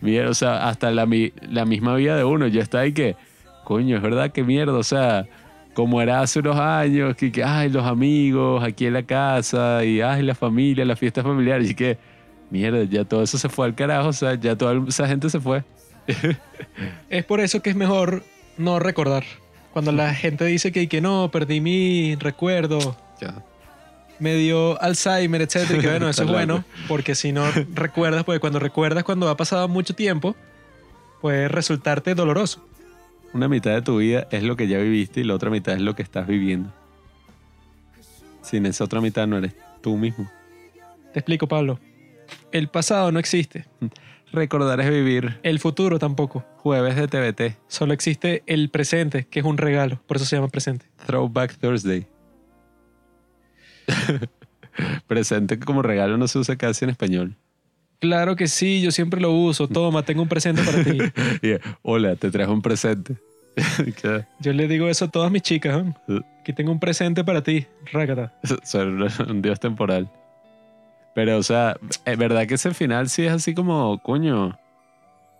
[0.00, 1.08] mierda, o sea, hasta la,
[1.50, 3.16] la misma vida de uno, yo estaba ahí que,
[3.64, 5.26] coño, es verdad que mierda, o sea,
[5.74, 10.00] como era hace unos años, que, que, ay, los amigos aquí en la casa, y
[10.00, 11.98] ay, la familia, la fiesta familiar, y que,
[12.50, 15.40] mierda, ya todo eso se fue al carajo, o sea, ya toda esa gente se
[15.40, 15.62] fue.
[17.10, 18.22] Es por eso que es mejor
[18.56, 19.24] no recordar.
[19.72, 23.42] Cuando la gente dice que, que no, perdí mi recuerdo, Ya.
[24.20, 27.44] me dio Alzheimer, etcétera, y que bueno, eso es bueno, porque si no
[27.74, 30.36] recuerdas, porque cuando recuerdas cuando ha pasado mucho tiempo,
[31.20, 32.64] puede resultarte doloroso.
[33.34, 35.82] Una mitad de tu vida es lo que ya viviste y la otra mitad es
[35.82, 36.72] lo que estás viviendo.
[38.42, 40.30] Sin esa otra mitad no eres tú mismo.
[41.12, 41.80] Te explico, Pablo.
[42.52, 43.66] El pasado no existe,
[44.32, 45.38] Recordar es vivir.
[45.42, 46.44] el futuro tampoco.
[46.58, 47.56] Jueves de TBT.
[47.68, 50.86] Solo existe el presente, que es un regalo, por eso se llama presente.
[51.06, 52.06] Throwback Thursday.
[55.06, 57.36] Presente como regalo no se usa casi en español.
[58.04, 59.66] Claro que sí, yo siempre lo uso.
[59.66, 60.98] Toma, tengo un presente para ti.
[61.82, 63.16] Hola, te trajo un presente.
[64.02, 64.26] ¿Qué?
[64.40, 65.82] Yo le digo eso a todas mis chicas.
[66.08, 66.20] ¿eh?
[66.38, 67.66] Aquí tengo un presente para ti.
[67.90, 68.30] Rácata.
[68.62, 68.88] Soy
[69.26, 70.10] un dios temporal.
[71.14, 74.58] Pero, o sea, es verdad que ese final sí es así como, coño.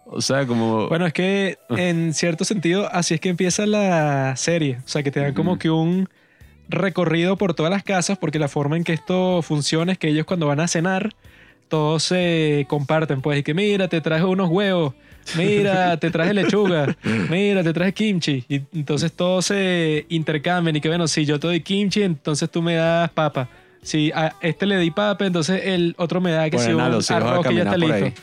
[0.06, 0.88] O sea, como.
[0.88, 4.78] Bueno, es que en cierto sentido así es que empieza la serie.
[4.86, 6.08] O sea, que te dan como que un
[6.70, 10.24] recorrido por todas las casas porque la forma en que esto funciona es que ellos
[10.24, 11.10] cuando van a cenar
[11.68, 13.20] todos se comparten.
[13.20, 14.94] Pues y que mira, te traje unos huevos.
[15.36, 16.96] Mira, te traje lechuga.
[17.30, 18.44] Mira, te traje kimchi.
[18.48, 22.60] Y entonces todos se intercambian y que bueno, si yo te doy kimchi, entonces tú
[22.60, 23.48] me das papa.
[23.82, 26.82] Si a este le di papa, entonces el otro me da que si Ponen un
[26.82, 28.04] arroz que ya está listo.
[28.06, 28.14] ahí.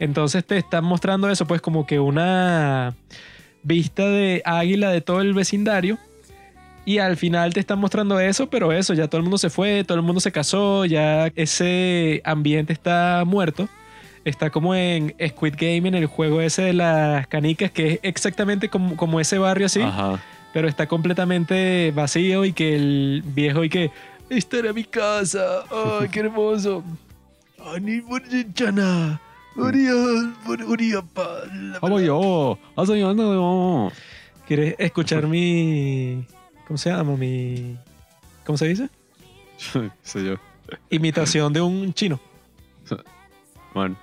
[0.00, 2.94] Entonces te están mostrando eso, pues como que una
[3.62, 5.98] vista de águila de todo el vecindario.
[6.88, 9.84] Y al final te están mostrando eso, pero eso, ya todo el mundo se fue,
[9.84, 13.68] todo el mundo se casó, ya ese ambiente está muerto.
[14.24, 18.70] Está como en Squid Game, en el juego ese de las canicas, que es exactamente
[18.70, 20.18] como, como ese barrio así, Ajá.
[20.54, 23.90] pero está completamente vacío y que el viejo y que,
[24.30, 26.82] esta era mi casa, ay, qué hermoso.
[27.66, 28.02] Ani
[28.54, 29.20] chana,
[31.82, 32.58] Vamos yo.
[32.76, 33.92] Haz yo, no, no.
[34.46, 36.24] ¿Quieres escuchar mi...
[36.68, 37.16] ¿Cómo se llama?
[37.16, 37.76] Mi...
[38.44, 38.88] ¿Cómo se dice?
[40.02, 40.34] Soy yo.
[40.90, 42.20] Imitación de un chino.
[43.74, 43.96] Bueno.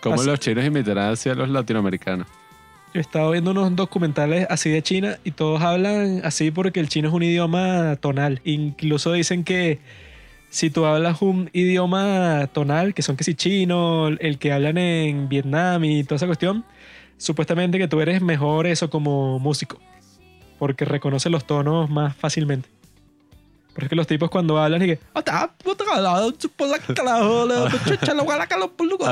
[0.00, 2.26] ¿Cómo Así- los chinos imitarán hacia los latinoamericanos?
[2.94, 6.88] Yo he estado viendo unos documentales así de China y todos hablan así porque el
[6.88, 8.40] chino es un idioma tonal.
[8.44, 9.78] Incluso dicen que
[10.50, 15.28] si tú hablas un idioma tonal, que son que si chino, el que hablan en
[15.28, 16.64] Vietnam y toda esa cuestión,
[17.16, 19.78] supuestamente que tú eres mejor eso como músico.
[20.58, 22.68] Porque reconoce los tonos más fácilmente.
[23.74, 24.98] Pero es que los tipos cuando hablan y que...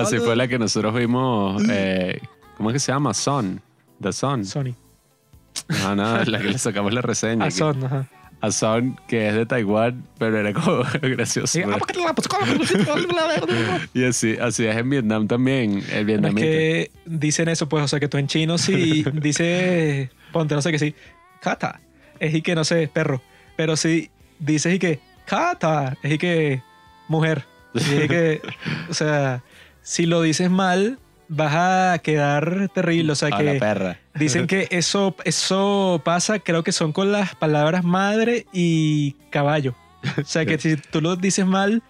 [0.07, 1.63] Así fue la que nosotros vimos.
[1.71, 2.21] eh,
[2.57, 3.15] ¿Cómo es que se llama?
[3.15, 3.61] Son.
[4.03, 4.45] The Son.
[4.45, 4.75] Sony.
[5.69, 7.45] No, no, la que le sacamos la reseña.
[7.45, 8.09] Ah, que- son, ajá.
[8.41, 11.59] A Son, que es de Taiwán, pero era como gracioso.
[11.67, 11.79] Ah,
[13.95, 16.47] Y así, así es en Vietnam también, el Bueno, es vietnamita.
[16.47, 20.71] que dicen eso, pues, o sea, que tú en chino si dices, ponte, no sé
[20.71, 20.95] qué sí,
[21.41, 21.81] kata,
[22.21, 23.23] es y que, no sé, perro.
[23.57, 26.63] Pero si dices y que, kata, es y que,
[27.09, 27.45] mujer.
[27.75, 28.43] Y es que,
[28.91, 29.43] o sea,
[29.83, 30.99] si lo dices mal,
[31.29, 33.13] vas a quedar terrible.
[33.13, 33.99] O sea, A la que perra.
[34.15, 39.75] dicen que eso, eso pasa, creo que son con las palabras madre y caballo.
[40.19, 41.83] O sea, que si tú lo dices mal,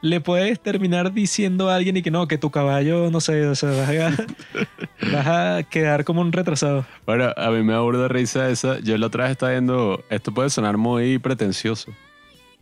[0.00, 3.54] le puedes terminar diciendo a alguien y que no, que tu caballo, no sé, o
[3.54, 4.26] sea, vas a,
[5.12, 6.84] vas a quedar como un retrasado.
[7.06, 8.80] Bueno, a mí me risa esa.
[8.80, 10.04] Yo la otra vez estaba viendo.
[10.10, 11.92] Esto puede sonar muy pretencioso.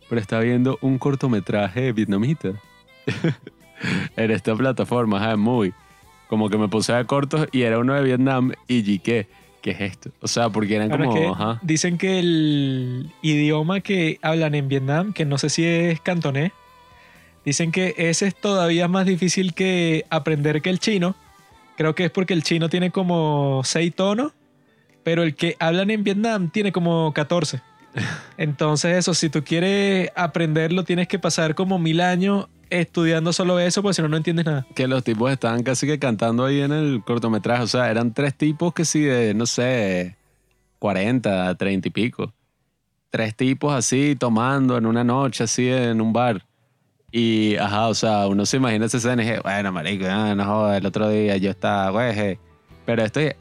[0.07, 2.53] pero está viendo un cortometraje vietnamita
[4.15, 5.73] en esta plataforma, ajá, muy.
[6.31, 9.27] Como que me puse a cortos y era uno de Vietnam y ¿qué?
[9.61, 10.11] ¿Qué es esto?
[10.21, 11.59] O sea, porque eran Ahora como, es que ajá.
[11.61, 16.53] dicen que el idioma que hablan en Vietnam, que no sé si es cantonés,
[17.43, 21.15] dicen que ese es todavía más difícil que aprender que el chino.
[21.75, 24.31] Creo que es porque el chino tiene como 6 tonos,
[25.03, 27.59] pero el que hablan en Vietnam tiene como 14.
[28.37, 33.83] Entonces eso, si tú quieres aprenderlo, tienes que pasar como mil años estudiando solo eso,
[33.83, 34.65] porque si no, no entiendes nada.
[34.73, 37.63] que los tipos estaban casi que cantando ahí en el cortometraje.
[37.63, 40.15] O sea, eran tres tipos que sí de, no sé,
[40.79, 42.33] 40, 30 y pico.
[43.09, 46.45] Tres tipos así tomando en una noche, así en un bar.
[47.11, 50.45] Y, ajá, o sea, uno se imagina esa escena y dije, bueno, marico, ah, no
[50.45, 52.39] jodas, el otro día yo estaba, güey.
[52.85, 53.33] Pero estoy.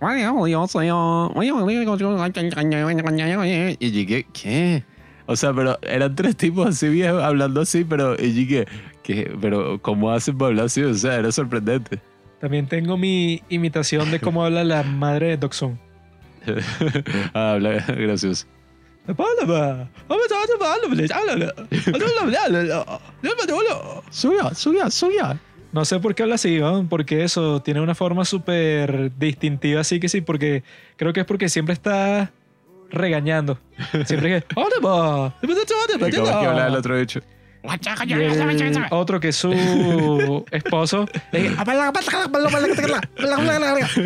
[3.78, 4.84] Y llegué, ¿qué?
[5.26, 8.66] O sea, pero eran tres tipos así viejos hablando así, pero y llegué,
[9.14, 9.32] ¿qué?
[9.40, 10.82] Pero, ¿cómo hacen para hablar así?
[10.82, 12.00] O sea, era sorprendente.
[12.40, 15.78] También tengo mi imitación de cómo habla la madre de Doxon.
[17.34, 18.46] ah, habla gracioso.
[24.10, 25.38] Suya, suya, suya.
[25.72, 26.86] No sé por qué habla así, ¿no?
[26.88, 30.64] porque eso tiene una forma súper distintiva, así que sí, porque
[30.96, 32.32] creo que es porque siempre está
[32.90, 33.58] regañando.
[34.04, 34.44] Siempre que.
[36.08, 37.20] ¿Y cómo es que habla el otro bicho?
[38.16, 39.52] Y el otro que es su
[40.50, 41.06] esposo.
[41.32, 41.50] le-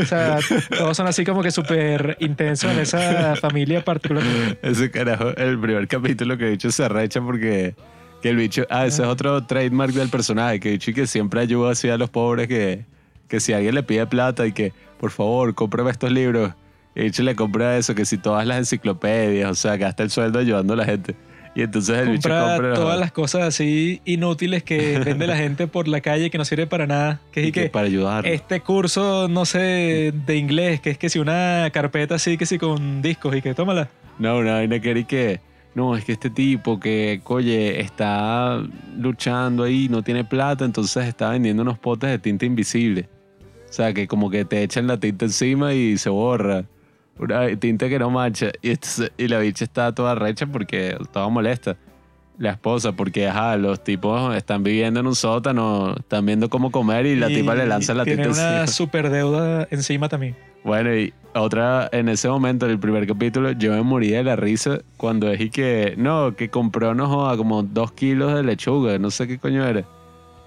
[0.02, 0.38] O sea,
[0.76, 4.24] todos son así como que súper intensos en esa familia particular.
[4.62, 7.74] Ese carajo, el primer capítulo que el bicho se arrecha porque
[8.22, 11.40] que el bicho, ah, ese es otro trademark del personaje, que el bicho que siempre
[11.40, 12.86] ayuda así a los pobres que,
[13.28, 16.52] que si alguien le pide plata y que, por favor, cómprame estos libros,
[16.94, 20.10] y el bicho le compra eso, que si todas las enciclopedias, o sea, gasta el
[20.10, 21.14] sueldo ayudando a la gente.
[21.54, 25.66] Y entonces el bicho Compra compra todas las cosas así inútiles que vende la gente
[25.68, 27.20] por la calle que no sirve para nada.
[27.30, 28.26] Que es y que que para ayudar.
[28.26, 32.58] este curso, no sé, de inglés, que es que si una carpeta así, que si
[32.58, 33.88] con discos y que tómala.
[34.18, 35.40] No, una vaina que era que,
[35.74, 38.60] no, es que este tipo que, oye, está
[38.98, 43.08] luchando ahí, no tiene plata, entonces está vendiendo unos potes de tinta invisible.
[43.68, 46.64] O sea, que como que te echan la tinta encima y se borra.
[47.18, 48.50] Una tinta que no mancha.
[48.62, 51.76] Y, entonces- y la bicha está toda recha porque estaba molesta.
[52.36, 57.06] La esposa, porque ajá, los tipos están viviendo en un sótano, están viendo cómo comer
[57.06, 58.66] y la Y tipa le lanza la tiene tinta una encima.
[58.66, 60.34] super deuda encima también.
[60.64, 64.34] Bueno, y otra, en ese momento, en el primer capítulo, yo me moría de la
[64.34, 69.12] risa cuando dije que, no, que compró, no joda, como dos kilos de lechuga, no
[69.12, 69.84] sé qué coño era.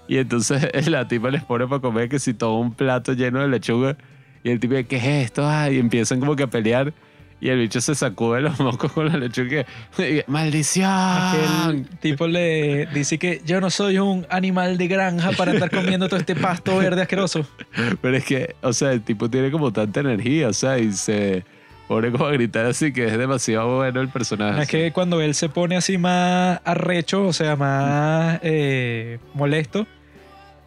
[0.08, 3.48] Y entonces la tipa les pone para comer que si todo un plato lleno de
[3.48, 3.96] lechuga,
[4.42, 5.48] y el tipo, ¿qué es esto?
[5.48, 6.92] Ay, y empiezan como que a pelear,
[7.40, 9.64] y el bicho se sacude los mocos con la lechuga
[10.26, 10.90] ¡maldición!
[10.90, 16.08] Aquel tipo le dice que yo no soy un animal de granja para estar comiendo
[16.08, 17.46] todo este pasto verde asqueroso.
[18.00, 21.44] Pero es que, o sea, el tipo tiene como tanta energía, o sea, y se
[21.86, 24.62] pone como a gritar así que es demasiado bueno el personaje.
[24.62, 29.86] Es que cuando él se pone así más arrecho, o sea, más eh, molesto,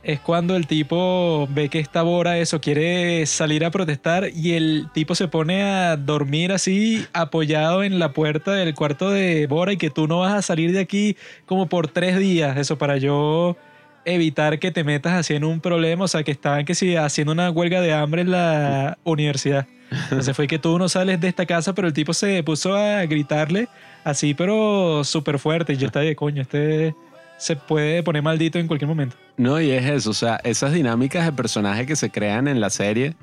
[0.04, 4.88] es cuando el tipo ve que esta Bora eso quiere salir a protestar y el
[4.94, 9.78] tipo se pone a dormir así apoyado en la puerta del cuarto de Bora y
[9.78, 13.58] que tú no vas a salir de aquí como por tres días, eso para yo
[14.06, 17.32] evitar que te metas así en un problema, o sea, que estaban que sí haciendo
[17.32, 19.68] una huelga de hambre en la universidad.
[19.92, 23.06] Entonces fue que tú no sales de esta casa, pero el tipo se puso a
[23.06, 23.68] gritarle
[24.04, 25.74] así, pero súper fuerte.
[25.74, 26.96] Y yo estaba de coño, este
[27.42, 29.16] se puede poner maldito en cualquier momento.
[29.36, 32.70] No, y es eso, o sea, esas dinámicas de personaje que se crean en la
[32.70, 33.16] serie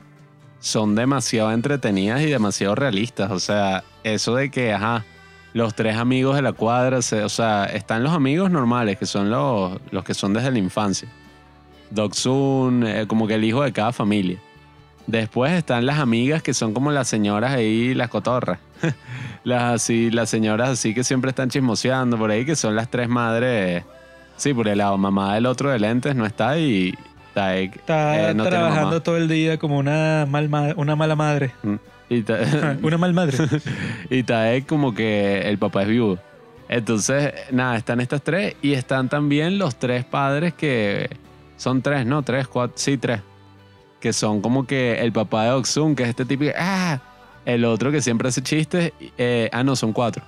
[0.58, 3.30] son demasiado entretenidas y demasiado realistas.
[3.30, 5.04] O sea, eso de que, ajá,
[5.52, 9.78] los tres amigos de la cuadra, o sea, están los amigos normales, que son los,
[9.92, 11.08] los que son desde la infancia.
[11.90, 14.40] Doc Sun, eh, como que el hijo de cada familia.
[15.06, 18.58] Después están las amigas que son como las señoras ahí, las cotorras.
[19.44, 23.08] las así, las señoras así que siempre están chismoseando por ahí, que son las tres
[23.08, 23.84] madres.
[24.38, 26.94] Sí, por el lado, mamá del otro de lentes no está y
[27.34, 31.52] Taek Está eh, no trabajando todo el día como una, mal ma- una mala madre.
[31.62, 31.74] Mm.
[32.08, 32.24] Y,
[32.82, 33.36] una mal madre.
[34.10, 36.18] y Taek como que el papá es viudo.
[36.68, 41.10] Entonces, nada, están estas tres y están también los tres padres que
[41.56, 42.22] son tres, ¿no?
[42.22, 43.20] Tres, cuatro, sí, tres.
[44.00, 47.00] Que son como que el papá de Oxun, que es este que, ah,
[47.44, 50.22] el otro que siempre hace chistes, eh, ah, no, son cuatro.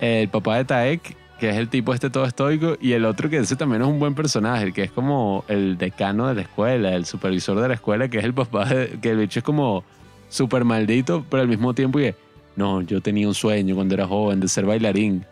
[0.00, 3.38] El papá de Taek, que es el tipo este todo estoico, y el otro que
[3.38, 6.94] ese también es un buen personaje, el que es como el decano de la escuela,
[6.94, 8.68] el supervisor de la escuela, que es el papá,
[9.00, 9.84] que el bicho es como
[10.28, 12.14] súper maldito, pero al mismo tiempo que,
[12.56, 15.24] no, yo tenía un sueño cuando era joven de ser bailarín.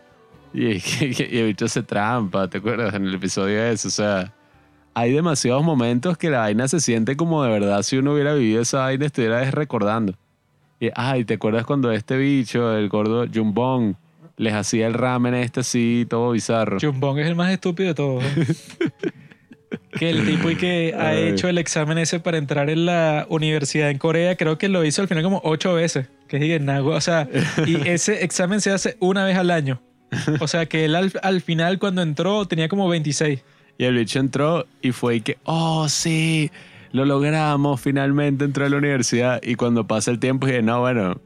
[0.53, 2.93] Y, y el bicho se trampa, ¿te acuerdas?
[2.93, 4.31] En el episodio ese, o sea,
[4.93, 8.61] hay demasiados momentos que la vaina se siente como de verdad si uno hubiera vivido
[8.61, 10.13] esa vaina estuviera recordando.
[10.79, 13.95] Y, ay, ¿te acuerdas cuando este bicho, el gordo Jumbong,
[14.37, 16.77] les hacía el ramen este así, todo bizarro?
[16.79, 18.23] Chumbong es el más estúpido de todos.
[19.97, 21.29] que el tipo y que ha Ay.
[21.29, 25.01] hecho el examen ese para entrar en la universidad en Corea, creo que lo hizo
[25.01, 26.07] al final como ocho veces.
[26.27, 27.27] Que es O sea,
[27.65, 29.81] y ese examen se hace una vez al año.
[30.39, 33.43] O sea, que él al, al final cuando entró tenía como 26.
[33.77, 36.49] Y el bicho entró y fue y que, oh, sí,
[36.91, 39.41] lo logramos, finalmente entró a la universidad.
[39.43, 41.19] Y cuando pasa el tiempo, dije, no, bueno,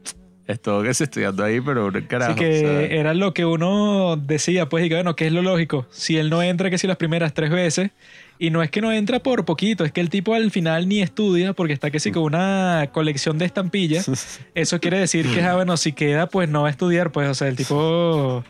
[0.52, 2.32] estuvo que se estudiando ahí, pero carajo.
[2.32, 5.42] Así que sea, era lo que uno decía, pues, y que bueno, ¿qué es lo
[5.42, 5.86] lógico?
[5.90, 7.90] Si él no entra, que si las primeras tres veces,
[8.38, 11.00] y no es que no entra por poquito, es que el tipo al final ni
[11.00, 14.40] estudia porque está que sí con una colección de estampillas.
[14.54, 17.34] Eso quiere decir que, ah, bueno, si queda, pues no va a estudiar, pues, o
[17.34, 18.44] sea, el tipo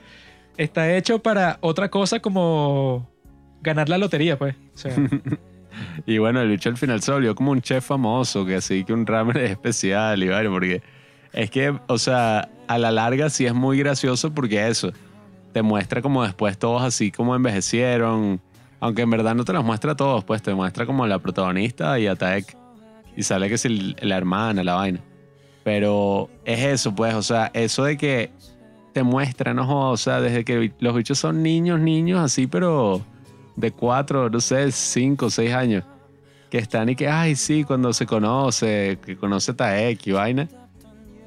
[0.57, 3.11] está hecho para otra cosa como
[3.63, 4.55] ganar la lotería, pues.
[4.75, 4.95] O sea,
[6.07, 8.93] Y bueno, el bicho al final se volvió como un chef famoso, que así que
[8.93, 10.83] un ramen es especial y vale, porque
[11.33, 14.93] es que, o sea, a la larga sí es muy gracioso porque eso,
[15.53, 18.41] te muestra como después todos así como envejecieron,
[18.81, 21.99] aunque en verdad no te los muestra a todos, pues te muestra como la protagonista
[21.99, 22.57] y a Taek,
[23.17, 25.01] y sale que es la hermana, la vaina.
[25.63, 28.33] Pero es eso, pues, o sea, eso de que
[28.93, 33.05] te muestra, no o sea, desde que los bichos son niños, niños así, pero
[33.57, 35.85] de cuatro, no sé, cinco, seis años,
[36.49, 40.49] que están y que, ay, sí, cuando se conoce, que conoce Taek y vaina,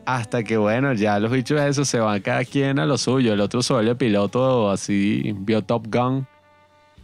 [0.06, 3.42] hasta que, bueno, ya los bichos esos se van cada quien a lo suyo, el
[3.42, 6.28] otro se vuelve piloto así, vio Top Gun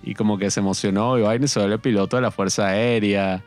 [0.04, 3.43] y como que se emocionó y vaina y se vuelve piloto de la Fuerza Aérea.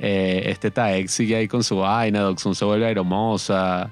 [0.00, 3.90] Eh, este Taek sigue ahí con su vaina, Doksun se vuelve aeromosa,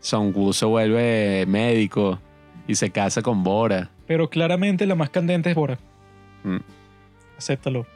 [0.00, 2.18] Songwoo se vuelve médico
[2.66, 3.90] y se casa con Bora.
[4.06, 5.78] pero claramente la más candente es Bora.
[6.44, 6.58] Mm.
[7.36, 7.86] Acéptalo.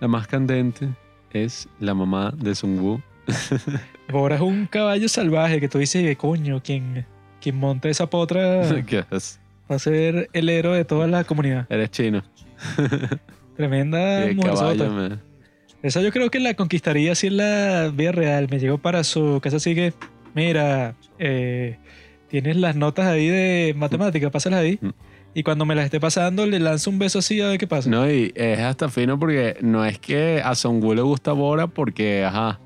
[0.00, 0.88] La más candente
[1.30, 3.00] es la mamá de Sungwoo.
[4.10, 7.06] Bora es un caballo salvaje que tú dices, coño, quien,
[7.40, 8.62] quien monta esa potra
[9.70, 11.66] va a ser el héroe de toda la comunidad.
[11.68, 12.22] Eres chino.
[13.56, 15.18] Tremenda me-
[15.82, 18.48] Esa yo creo que la conquistaría así en la vida real.
[18.50, 19.92] Me llegó para su casa así que,
[20.34, 21.78] mira, eh,
[22.28, 24.78] tienes las notas ahí de matemática, pásalas ahí.
[24.80, 24.90] Mm.
[25.34, 27.90] Y cuando me las esté pasando, le lanzo un beso así a ver qué pasa.
[27.90, 32.24] No, y es hasta fino porque no es que a Songwoo le gusta Bora porque,
[32.24, 32.58] ajá,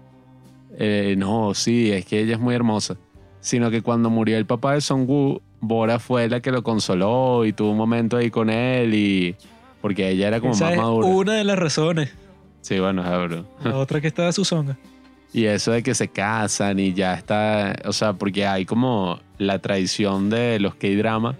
[0.82, 2.96] eh, no, sí, es que ella es muy hermosa.
[3.40, 7.52] Sino que cuando murió el papá de Songwoo, Bora fue la que lo consoló y
[7.52, 9.36] tuvo un momento ahí con él y...
[9.82, 11.06] Porque ella era como Esa más es madura.
[11.06, 12.12] una de las razones.
[12.62, 13.44] Sí, bueno, verdad.
[13.64, 14.76] La otra que está de su zonga.
[15.32, 19.60] Y eso de que se casan y ya está, o sea, porque hay como la
[19.60, 21.36] tradición de los K-drama,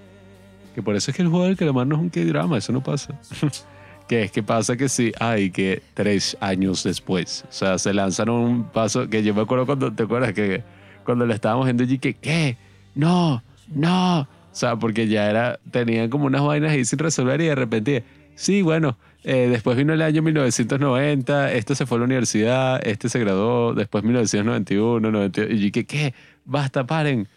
[0.77, 2.85] que por eso es que el juego del calamar no es un K-drama, eso no
[2.85, 3.19] pasa.
[4.11, 8.29] que es que pasa que sí, ay, que tres años después, o sea, se lanzan
[8.29, 10.33] un paso que yo me acuerdo cuando, ¿te acuerdas?
[10.33, 10.65] Que
[11.05, 12.57] cuando le estábamos viendo allí, que, ¿qué?
[12.97, 13.41] No,
[13.73, 14.23] no.
[14.23, 18.03] O sea, porque ya era, tenían como unas vainas ahí sin resolver y de repente,
[18.35, 23.09] sí, bueno, eh, después vino el año 1990, este se fue a la universidad, este
[23.09, 26.15] se graduó, después 1991, 92, y yo ¿qué?
[26.45, 27.29] Basta, paren.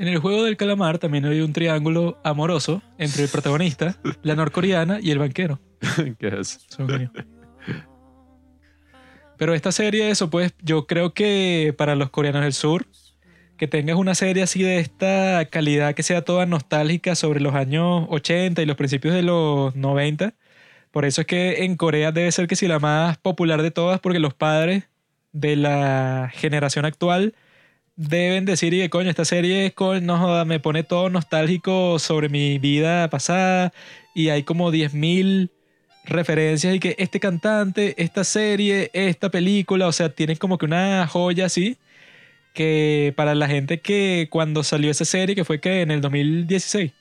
[0.00, 4.98] En el juego del calamar también hay un triángulo amoroso entre el protagonista, la norcoreana
[4.98, 5.60] y el banquero.
[6.18, 6.66] ¿Qué es?
[9.36, 12.86] Pero esta serie, eso pues, yo creo que para los coreanos del sur,
[13.58, 18.06] que tengas una serie así de esta calidad que sea toda nostálgica sobre los años
[18.08, 20.32] 80 y los principios de los 90,
[20.92, 24.00] por eso es que en Corea debe ser que sí la más popular de todas,
[24.00, 24.84] porque los padres
[25.32, 27.34] de la generación actual
[27.96, 32.28] deben decir, y que coño, esta serie es no joda, me pone todo nostálgico sobre
[32.28, 33.72] mi vida pasada
[34.14, 35.50] y hay como 10.000
[36.04, 41.06] referencias y que este cantante, esta serie, esta película, o sea, tienen como que una
[41.06, 41.78] joya así
[42.54, 46.92] que para la gente que cuando salió esa serie, que fue que en el 2016,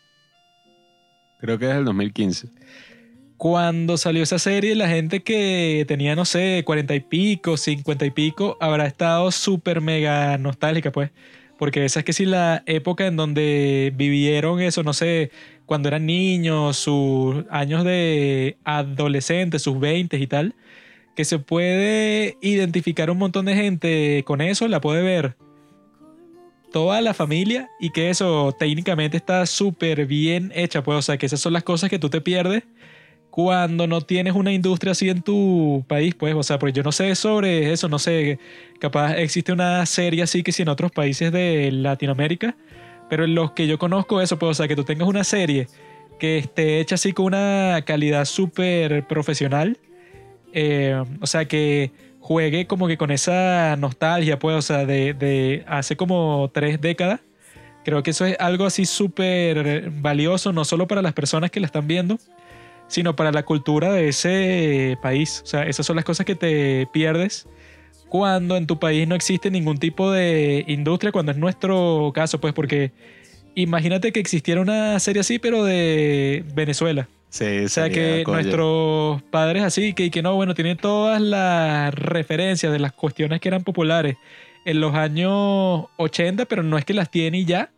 [1.40, 2.50] Creo que es el 2015.
[3.40, 8.12] Cuando salió esa serie, la gente que tenía, no sé, 40 y pico, 50 y
[8.12, 11.12] pico, habrá estado súper mega nostálgica, pues.
[11.58, 15.32] Porque esa es que sí la época en donde vivieron eso, no sé,
[15.66, 20.54] cuando eran niños, sus años de adolescentes, sus 20 y tal,
[21.16, 25.38] que se puede identificar un montón de gente con eso, la puede ver
[26.74, 31.26] toda la familia y que eso técnicamente está súper bien hecha, pues, o sea, que
[31.26, 32.64] esas son las cosas que tú te pierdes
[33.42, 36.92] cuando no tienes una industria así en tu país, pues, o sea, porque yo no
[36.92, 38.38] sé sobre eso, no sé,
[38.80, 42.58] capaz existe una serie así que si en otros países de Latinoamérica,
[43.10, 45.68] Pero en los que yo conozco eso, pues, o sea, que tú tengas una serie
[46.20, 49.78] que esté hecha así con una calidad súper profesional.
[50.54, 55.64] eh, o sea, que juegue como que con esa nostalgia, pues, o sea, de, de
[55.68, 57.22] hace como tres décadas.
[57.86, 61.68] Creo que eso es algo así súper valioso, no solo para las personas que la
[61.68, 62.20] están viendo,
[62.90, 65.42] sino para la cultura de ese país.
[65.46, 67.48] O sea, esas son las cosas que te pierdes
[68.10, 72.54] cuando en tu país no existe ningún tipo de industria, cuando es nuestro caso, pues
[72.54, 72.92] porque
[73.56, 77.08] imagínate que existiera una serie así, pero de Venezuela.
[77.30, 78.38] Sí, O sea, que coño.
[78.38, 83.50] nuestros padres así, que, que no, bueno, tienen todas las referencias de las cuestiones que
[83.50, 84.18] eran populares
[84.66, 87.70] en los años 80, pero no es que las tiene y ya.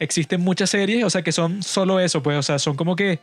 [0.00, 3.20] Existen muchas series, o sea, que son solo eso, pues, o sea, son como que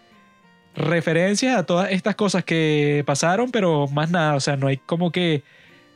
[0.76, 5.12] referencias a todas estas cosas que pasaron, pero más nada, o sea, no hay como
[5.12, 5.44] que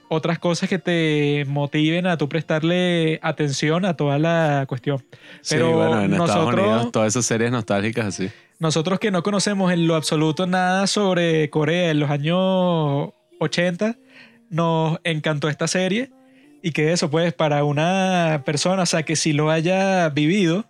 [0.09, 4.99] otras cosas que te motiven a tú prestarle atención a toda la cuestión.
[5.41, 8.29] Sí, Pero bueno, en Estados nosotros- Unidos todas esas series nostálgicas así.
[8.59, 13.09] Nosotros que no conocemos en lo absoluto nada sobre Corea en los años
[13.39, 13.97] 80,
[14.49, 16.09] nos encantó esta serie
[16.63, 20.65] y que eso pues para una persona, o sea que si lo haya vivido,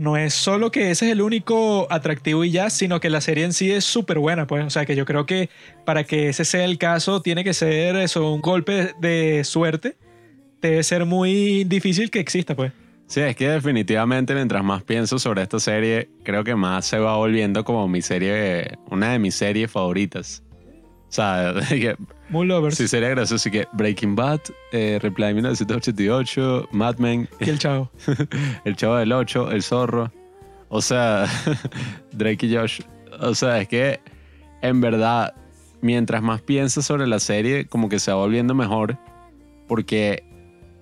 [0.00, 3.44] no es solo que ese es el único atractivo y ya, sino que la serie
[3.44, 4.64] en sí es súper buena, pues.
[4.64, 5.50] O sea que yo creo que
[5.84, 9.98] para que ese sea el caso, tiene que ser eso, un golpe de suerte.
[10.62, 12.72] Debe ser muy difícil que exista, pues.
[13.08, 17.16] Sí, es que definitivamente mientras más pienso sobre esta serie, creo que más se va
[17.16, 20.42] volviendo como mi serie, una de mis series favoritas.
[21.10, 21.96] O sea, que
[22.28, 22.76] Muy lovers.
[22.76, 23.34] sí sería gracioso.
[23.34, 24.40] Así que Breaking Bad,
[24.70, 27.90] eh, Reply 1988, Mad Men, Y el chavo.
[28.64, 30.12] El Chavo del 8, El Zorro.
[30.68, 31.26] O sea,
[32.12, 32.80] Drake y Josh.
[33.20, 34.00] O sea, es que
[34.62, 35.34] en verdad,
[35.80, 38.96] mientras más piensas sobre la serie, como que se va volviendo mejor.
[39.66, 40.22] Porque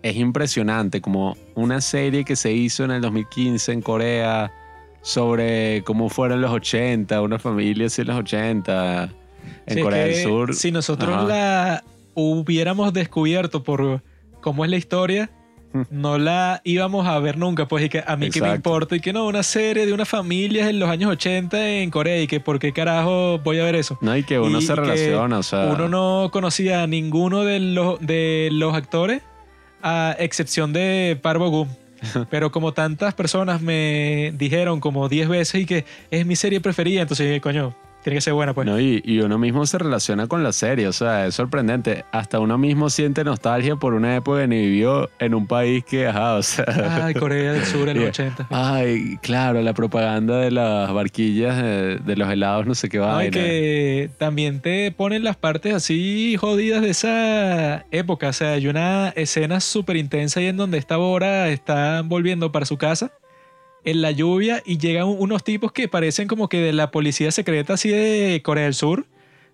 [0.02, 4.52] es impresionante como una serie que se hizo en el 2015 en Corea
[5.00, 9.10] sobre cómo fueron los 80, una familia así en los 80
[9.66, 10.54] en Sí, Corea del Sur.
[10.54, 11.24] Si nosotros Ajá.
[11.24, 11.84] la
[12.14, 14.02] hubiéramos descubierto por
[14.40, 15.30] cómo es la historia,
[15.70, 15.82] Hmm.
[15.90, 17.68] no la íbamos a ver nunca.
[17.68, 20.06] Pues y que a mí que me importa y que no, una serie de una
[20.06, 23.74] familia en los años 80 en Corea y que por qué carajo voy a ver
[23.74, 23.98] eso.
[24.00, 25.66] No, y que uno Y- se y relaciona, o sea.
[25.66, 29.20] Uno no conocía a ninguno de los, de los actores,
[29.82, 31.68] a excepción de Parvo Gum.
[32.30, 37.02] Pero como tantas personas me dijeron como 10 veces y que es mi serie preferida,
[37.02, 37.74] entonces dije, coño,
[38.08, 38.66] tiene que ser buena pues.
[38.66, 42.04] No, y, y uno mismo se relaciona con la serie, o sea, es sorprendente.
[42.10, 46.06] Hasta uno mismo siente nostalgia por una época que ni vivió en un país que,
[46.06, 47.04] ajá, o sea.
[47.04, 48.28] Ay, Corea del Sur en los Yeah.
[48.28, 48.46] 80.
[48.50, 53.18] Ay, claro, la propaganda de las barquillas de, de los helados, no sé qué va.
[53.18, 58.28] Ay, que también te ponen las partes así jodidas de esa época.
[58.28, 62.64] O sea, hay una escena súper intensa ahí en donde esta Bora está volviendo para
[62.64, 63.12] su casa
[63.84, 67.74] en la lluvia y llegan unos tipos que parecen como que de la policía secreta
[67.74, 69.06] así de Corea del Sur.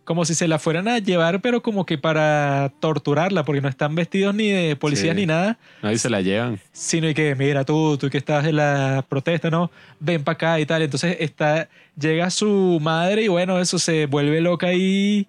[0.05, 3.95] Como si se la fueran a llevar, pero como que para torturarla, porque no están
[3.95, 5.21] vestidos ni de policías Sí.
[5.23, 5.59] ni nada.
[5.83, 6.61] No, y se la llevan.
[6.73, 9.71] sino y que mira tú, tú que estás en la protesta, ¿no?
[10.01, 10.83] Ven para acá y tal.
[10.83, 15.27] Entonces está, llega su madre y bueno, eso se vuelve loca ahí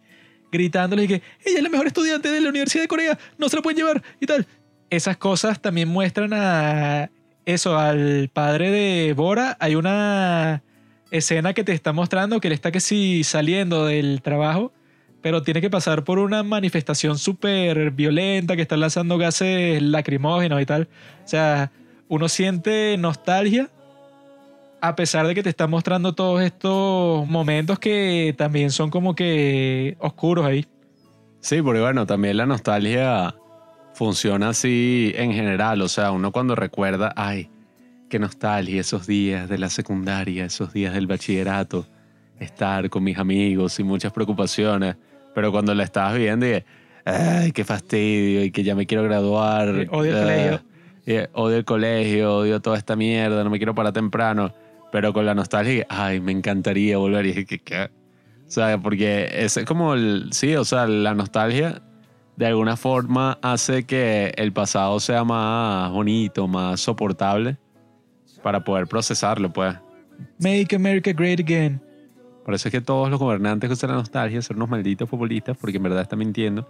[0.52, 3.56] gritándole y que ella es la mejor estudiante de la Universidad de Corea, no se
[3.56, 4.46] la pueden llevar y tal.
[4.90, 7.10] Esas cosas también muestran a
[7.46, 9.58] eso, al padre de Bora.
[9.60, 10.64] Hay una
[11.12, 14.74] escena que te está mostrando que él está que sí saliendo del trabajo,
[15.22, 20.66] pero tiene que pasar por una manifestación súper violenta que están lanzando gases lacrimógenos y
[20.66, 20.88] tal.
[21.24, 21.72] O sea,
[22.08, 23.70] uno siente nostalgia
[24.82, 29.98] a pesar de que te está mostrando todos estos momentos que también son como que
[30.00, 30.68] oscuros ahí.
[31.40, 33.36] Sí, porque bueno, también la nostalgia
[33.96, 35.82] funciona así en general.
[35.82, 37.50] O sea, uno cuando recuerda, ay,
[38.10, 41.88] qué nostalgia esos días de la secundaria, esos días del bachillerato,
[42.40, 44.98] estar con mis amigos y muchas preocupaciones.
[45.34, 46.64] Pero cuando la estabas viviendo, y,
[47.06, 49.70] ay, qué fastidio y que ya me quiero graduar.
[49.70, 50.62] Eh, odio el ah, colegio.
[51.06, 54.54] y, odio el colegio, odio toda esta mierda, no me quiero parar temprano.
[54.92, 57.26] Pero con la nostalgia, ay, me encantaría volver.
[57.26, 57.60] Y dije, ¿qué?
[57.60, 57.90] qué?
[58.48, 60.30] O sea, porque es como el.
[60.32, 61.82] Sí, o sea, la nostalgia
[62.38, 67.58] de alguna forma hace que el pasado sea más bonito, más soportable
[68.44, 69.76] para poder procesarlo, pues.
[70.40, 71.82] Make America Great Again.
[72.44, 75.78] Por eso es que todos los gobernantes usan la nostalgia, son unos malditos populistas, porque
[75.78, 76.68] en verdad están mintiendo.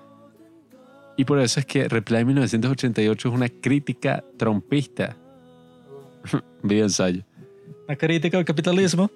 [1.18, 5.18] Y por eso es que Reply 1988 es una crítica trompista.
[6.64, 7.24] Video ensayo.
[7.88, 9.10] La crítica al capitalismo.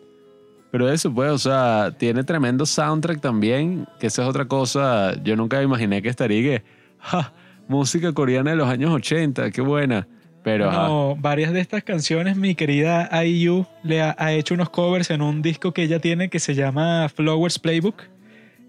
[0.71, 5.15] Pero eso, pues, o sea, tiene tremendo soundtrack también, que esa es otra cosa.
[5.23, 6.63] Yo nunca imaginé que estaría que,
[6.99, 7.33] ja,
[7.67, 10.07] música coreana de los años 80, qué buena.
[10.43, 15.21] Pero varias de estas canciones, mi querida IU le ha, ha hecho unos covers en
[15.21, 18.03] un disco que ella tiene que se llama Flowers Playbook.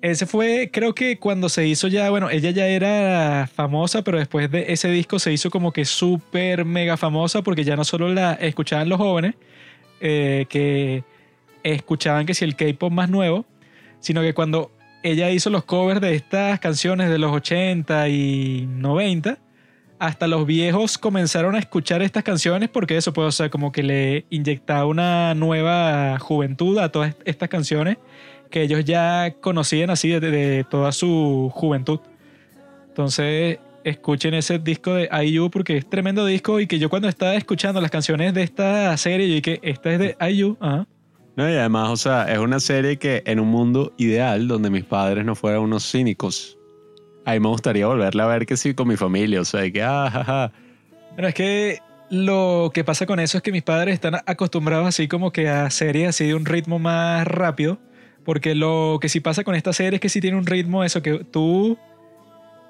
[0.03, 4.51] Ese fue, creo que cuando se hizo ya, bueno, ella ya era famosa, pero después
[4.51, 8.33] de ese disco se hizo como que súper mega famosa porque ya no solo la
[8.33, 9.35] escuchaban los jóvenes,
[10.01, 11.05] eh, que
[11.63, 13.47] escuchaban que si el K-pop más nuevo,
[14.01, 14.71] sino que cuando
[15.03, 19.39] ella hizo los covers de estas canciones de los 80 y 90,
[19.99, 24.25] hasta los viejos comenzaron a escuchar estas canciones porque eso, o sea, como que le
[24.31, 27.99] inyectaba una nueva juventud a todas estas canciones
[28.51, 32.01] que ellos ya conocían así de, de toda su juventud.
[32.89, 37.35] Entonces, escuchen ese disco de IU porque es tremendo disco y que yo cuando estaba
[37.35, 40.57] escuchando las canciones de esta serie, yo dije, esta es de IU.
[41.41, 44.85] No, y además, o sea, es una serie que en un mundo ideal donde mis
[44.85, 46.59] padres no fueran unos cínicos,
[47.25, 49.73] a mí me gustaría volverla a ver que sí con mi familia, o sea, de
[49.73, 50.53] que, ah, ja, ja.
[51.13, 51.79] Bueno, es que
[52.11, 55.71] lo que pasa con eso es que mis padres están acostumbrados así como que a
[55.71, 57.79] series así de un ritmo más rápido.
[58.23, 61.01] Porque lo que sí pasa con esta serie es que sí tiene un ritmo, eso
[61.01, 61.79] que tú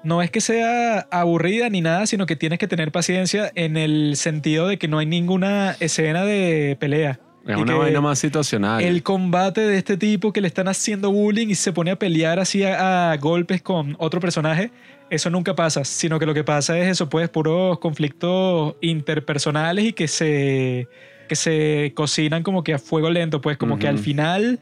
[0.01, 4.15] no es que sea aburrida ni nada, sino que tienes que tener paciencia en el
[4.15, 7.19] sentido de que no hay ninguna escena de pelea.
[7.47, 8.83] Es Y una vaina más situacional.
[8.83, 12.39] El combate de este tipo que le están haciendo bullying y se pone a pelear
[12.39, 14.71] así a, a golpes con otro personaje,
[15.09, 19.93] eso nunca pasa, sino que lo que pasa es eso, pues puros conflictos interpersonales y
[19.93, 20.87] que se,
[21.27, 24.59] que se cocinan como que a fuego lento, pues como que al final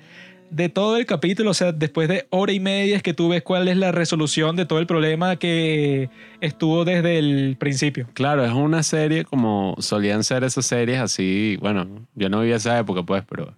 [0.52, 3.44] de todo el capítulo, o sea, después de hora y media es que tú ves
[3.44, 6.10] cuál es la resolución de todo el problema que
[6.42, 8.08] estuvo desde el principio.
[8.14, 11.58] Claro, es una serie como solían ser esas series así.
[11.62, 13.54] Bueno, yo no viví esa época, pues, pero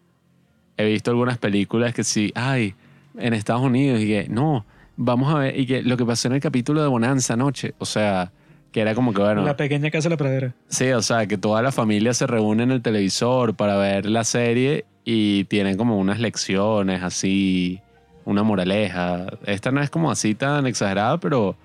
[0.78, 2.76] he visto algunas películas que sí, ay,
[3.18, 4.66] en Estados Unidos y que no,
[4.98, 7.86] vamos a ver, y que lo que pasó en el capítulo de Bonanza anoche, o
[7.86, 8.32] sea,
[8.72, 10.53] que era como que bueno, La pequeña casa de la pradera.
[10.69, 14.23] sí, o sea, que toda la familia se reúne en el televisor para ver la
[14.23, 17.80] serie y tienen como unas lecciones así,
[18.23, 19.27] una moraleja.
[19.45, 21.56] Esta no es como así tan exagerada, pero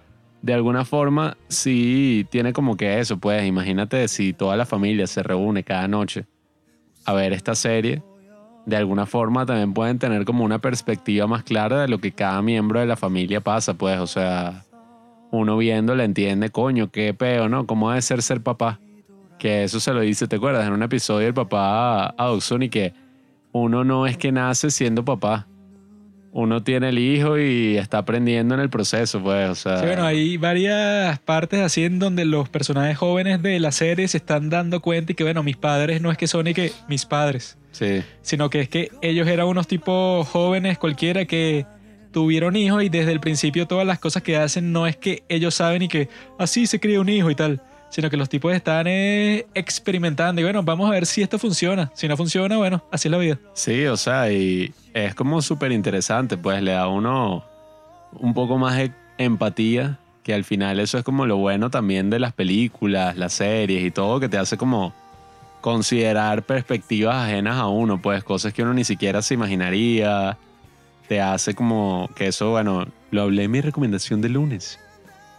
[0.42, 5.22] de alguna forma sí tiene como que eso, pues imagínate si toda la familia se
[5.22, 6.24] reúne cada noche
[7.04, 8.02] a ver esta serie,
[8.64, 12.42] de alguna forma también pueden tener como una perspectiva más clara de lo que cada
[12.42, 14.64] miembro de la familia pasa, pues, o sea,
[15.30, 17.66] uno viéndole entiende, coño, qué peo, ¿no?
[17.66, 18.80] ¿Cómo debe ser ser papá?
[19.38, 20.66] Que eso se lo dice, ¿te acuerdas?
[20.66, 22.94] En un episodio el papá a Dawson y que
[23.52, 25.46] uno no es que nace siendo papá.
[26.32, 29.78] Uno tiene el hijo y está aprendiendo en el proceso, pues, o sea...
[29.78, 34.18] Sí, bueno, hay varias partes así en donde los personajes jóvenes de la serie se
[34.18, 37.06] están dando cuenta y que, bueno, mis padres no es que son ni que mis
[37.06, 41.66] padres, Sí, sino que es que ellos eran unos tipos jóvenes cualquiera que
[42.16, 45.54] tuvieron hijos y desde el principio todas las cosas que hacen no es que ellos
[45.54, 47.60] saben y que así se cría un hijo y tal,
[47.90, 51.92] sino que los tipos están eh, experimentando y bueno, vamos a ver si esto funciona.
[51.92, 53.38] Si no funciona, bueno, así es la vida.
[53.52, 57.44] Sí, o sea, y es como súper interesante, pues le da a uno
[58.12, 62.18] un poco más de empatía, que al final eso es como lo bueno también de
[62.18, 64.94] las películas, las series y todo, que te hace como
[65.60, 70.38] considerar perspectivas ajenas a uno, pues cosas que uno ni siquiera se imaginaría,
[71.08, 74.78] te hace como que eso, bueno, lo hablé en mi recomendación de lunes,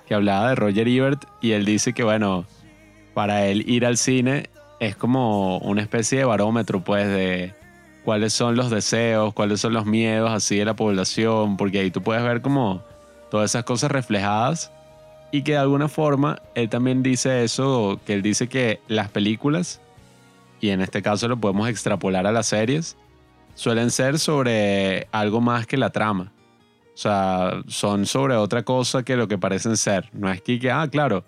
[0.08, 2.46] que hablaba de Roger Ebert y él dice que, bueno,
[3.14, 4.50] para él ir al cine
[4.80, 7.54] es como una especie de barómetro, pues, de
[8.06, 12.02] cuáles son los deseos, cuáles son los miedos así de la población, porque ahí tú
[12.02, 12.82] puedes ver como
[13.30, 14.72] todas esas cosas reflejadas
[15.32, 19.82] y que de alguna forma él también dice eso, que él dice que las películas,
[20.62, 22.96] y en este caso lo podemos extrapolar a las series,
[23.58, 26.32] suelen ser sobre algo más que la trama.
[26.94, 30.10] O sea, son sobre otra cosa que lo que parecen ser.
[30.14, 31.26] No es que, ah, claro,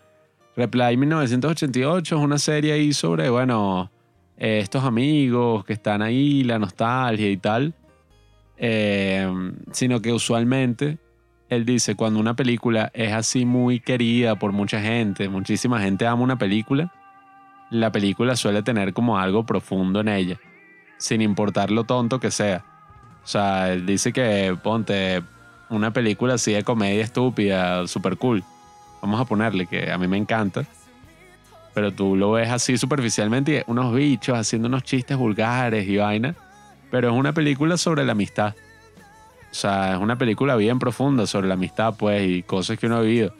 [0.56, 3.91] Reply 1988 es una serie ahí sobre, bueno,
[4.38, 7.73] eh, estos amigos que están ahí, la nostalgia y tal.
[8.57, 9.27] Eh,
[9.72, 10.99] sino que usualmente
[11.49, 16.22] él dice, cuando una película es así muy querida por mucha gente, muchísima gente ama
[16.22, 16.93] una película,
[17.72, 20.39] la película suele tener como algo profundo en ella,
[20.99, 22.63] sin importar lo tonto que sea.
[23.23, 25.23] O sea, él dice que ponte
[25.69, 28.43] una película así de comedia estúpida, super cool.
[29.01, 30.65] Vamos a ponerle que a mí me encanta.
[31.73, 36.35] Pero tú lo ves así superficialmente y unos bichos haciendo unos chistes vulgares y vaina.
[36.91, 38.55] Pero es una película sobre la amistad.
[39.51, 42.97] O sea, es una película bien profunda sobre la amistad, pues, y cosas que uno
[42.97, 43.34] ha vivido.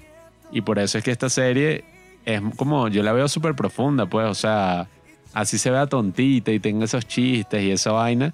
[0.52, 1.84] Y por eso es que esta serie
[2.26, 4.88] es como, yo la veo súper profunda, pues, o sea,
[5.34, 8.34] así se vea tontita y tenga esos chistes y esa vaina,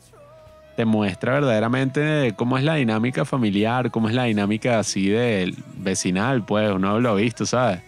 [0.76, 6.46] te muestra verdaderamente cómo es la dinámica familiar, cómo es la dinámica así del vecinal,
[6.46, 7.80] pues, uno lo ha visto, ¿sabes?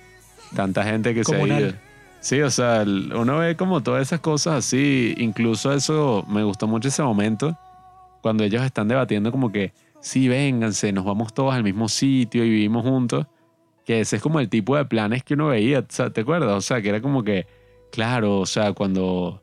[0.56, 1.62] Tanta gente que se ha Comunal.
[1.62, 1.74] ido.
[2.22, 6.88] Sí, o sea, uno ve como todas esas cosas así, incluso eso, me gustó mucho
[6.88, 7.58] ese momento,
[8.22, 12.50] cuando ellos están debatiendo como que, sí, vénganse, nos vamos todos al mismo sitio y
[12.50, 13.28] vivimos juntos,
[13.86, 16.52] que ese es como el tipo de planes que uno veía, ¿te acuerdas?
[16.52, 17.48] O sea, que era como que,
[17.92, 19.42] claro, o sea, cuando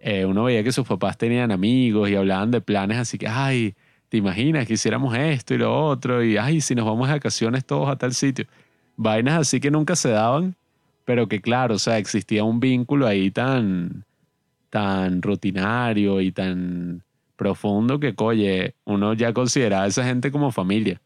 [0.00, 3.74] eh, uno veía que sus papás tenían amigos y hablaban de planes así que, ay,
[4.08, 6.24] ¿te imaginas que hiciéramos esto y lo otro?
[6.24, 8.46] Y, ay, si nos vamos de vacaciones todos a tal sitio.
[8.96, 10.56] Vainas así que nunca se daban,
[11.04, 14.04] pero que claro, o sea, existía un vínculo ahí tan,
[14.70, 17.02] tan rutinario y tan
[17.36, 21.00] profundo que, coye, uno ya consideraba a esa gente como familia.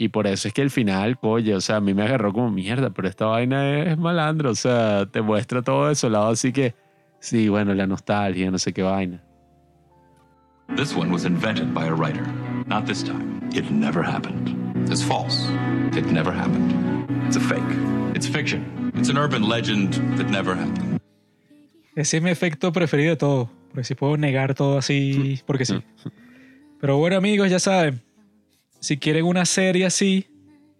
[0.00, 2.52] Y por eso es que al final, coye, o sea, a mí me agarró como
[2.52, 6.76] mierda, pero esta vaina es malandro, o sea, te muestra todo desolado, así que,
[7.18, 9.20] sí, bueno, la nostalgia, no sé qué vaina.
[10.76, 12.24] This one was invented by a writer.
[12.68, 13.40] Not this time.
[13.52, 14.54] It never happened.
[14.88, 15.48] It's false.
[15.96, 16.70] It never happened.
[17.26, 17.58] It's a fake.
[18.14, 18.92] It's fiction.
[18.94, 21.00] It's an urban legend that never happened.
[21.96, 23.50] Ese es mi efecto preferido de todo.
[23.70, 25.82] Porque si puedo negar todo así, porque sí.
[26.80, 28.00] Pero bueno, amigos, ya saben.
[28.80, 30.28] Si quieren una serie así,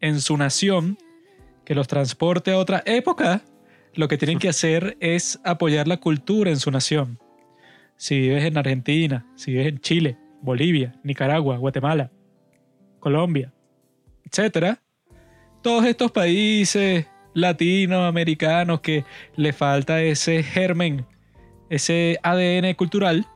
[0.01, 0.99] en su nación,
[1.65, 3.43] que los transporte a otra época,
[3.95, 7.19] lo que tienen que hacer es apoyar la cultura en su nación.
[7.97, 12.13] Si vives en Argentina, si vives en Chile, Bolivia, Nicaragua, Guatemala,
[13.01, 13.53] Colombia,
[14.25, 14.81] etcétera,
[15.63, 19.05] todos estos países latinoamericanos que
[19.35, 21.05] le falta ese germen,
[21.69, 23.27] ese ADN cultural,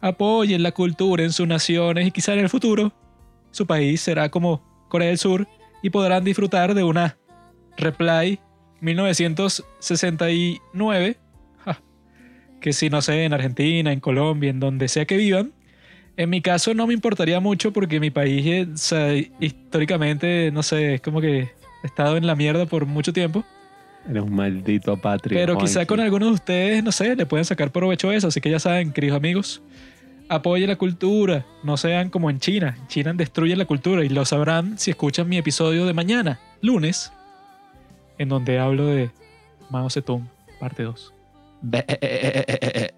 [0.00, 2.92] apoyen la cultura en sus naciones y quizá en el futuro
[3.54, 5.46] su país será como Corea del Sur
[5.82, 7.18] y podrán disfrutar de una
[7.76, 8.40] Reply
[8.80, 11.16] 1969,
[11.64, 11.80] ja,
[12.60, 15.52] que si no sé, en Argentina, en Colombia, en donde sea que vivan,
[16.16, 20.62] en mi caso no me importaría mucho porque mi país, eh, o sea, históricamente, no
[20.62, 23.44] sé, es como que he estado en la mierda por mucho tiempo.
[24.08, 25.40] Eres un maldito apátrida.
[25.40, 28.28] Pero quizá con algunos de ustedes, no sé, le pueden sacar provecho a eso.
[28.28, 29.62] Así que ya saben, queridos amigos,
[30.29, 31.45] apoyen la cultura.
[31.63, 32.75] No sean como en China.
[32.79, 37.11] En China destruyen la cultura y lo sabrán si escuchan mi episodio de mañana, lunes,
[38.17, 39.11] en donde hablo de
[39.69, 40.27] Mao Zedong,
[40.59, 41.13] parte 2.
[41.61, 42.93] Be- eh, eh, eh, eh, eh.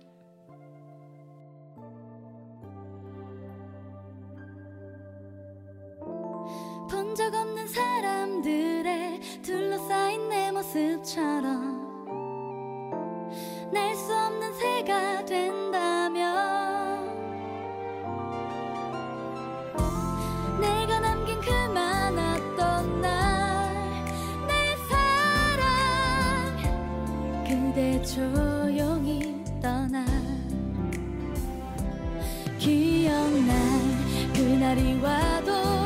[6.89, 11.81] 본 적 없는 사람들의 둘러싸인 내 모습처럼
[13.73, 15.94] 날 수 없는 새가 된다
[28.16, 30.06] 조용히 떠나.
[32.58, 33.52] 기억날
[34.32, 35.85] 그날이 와도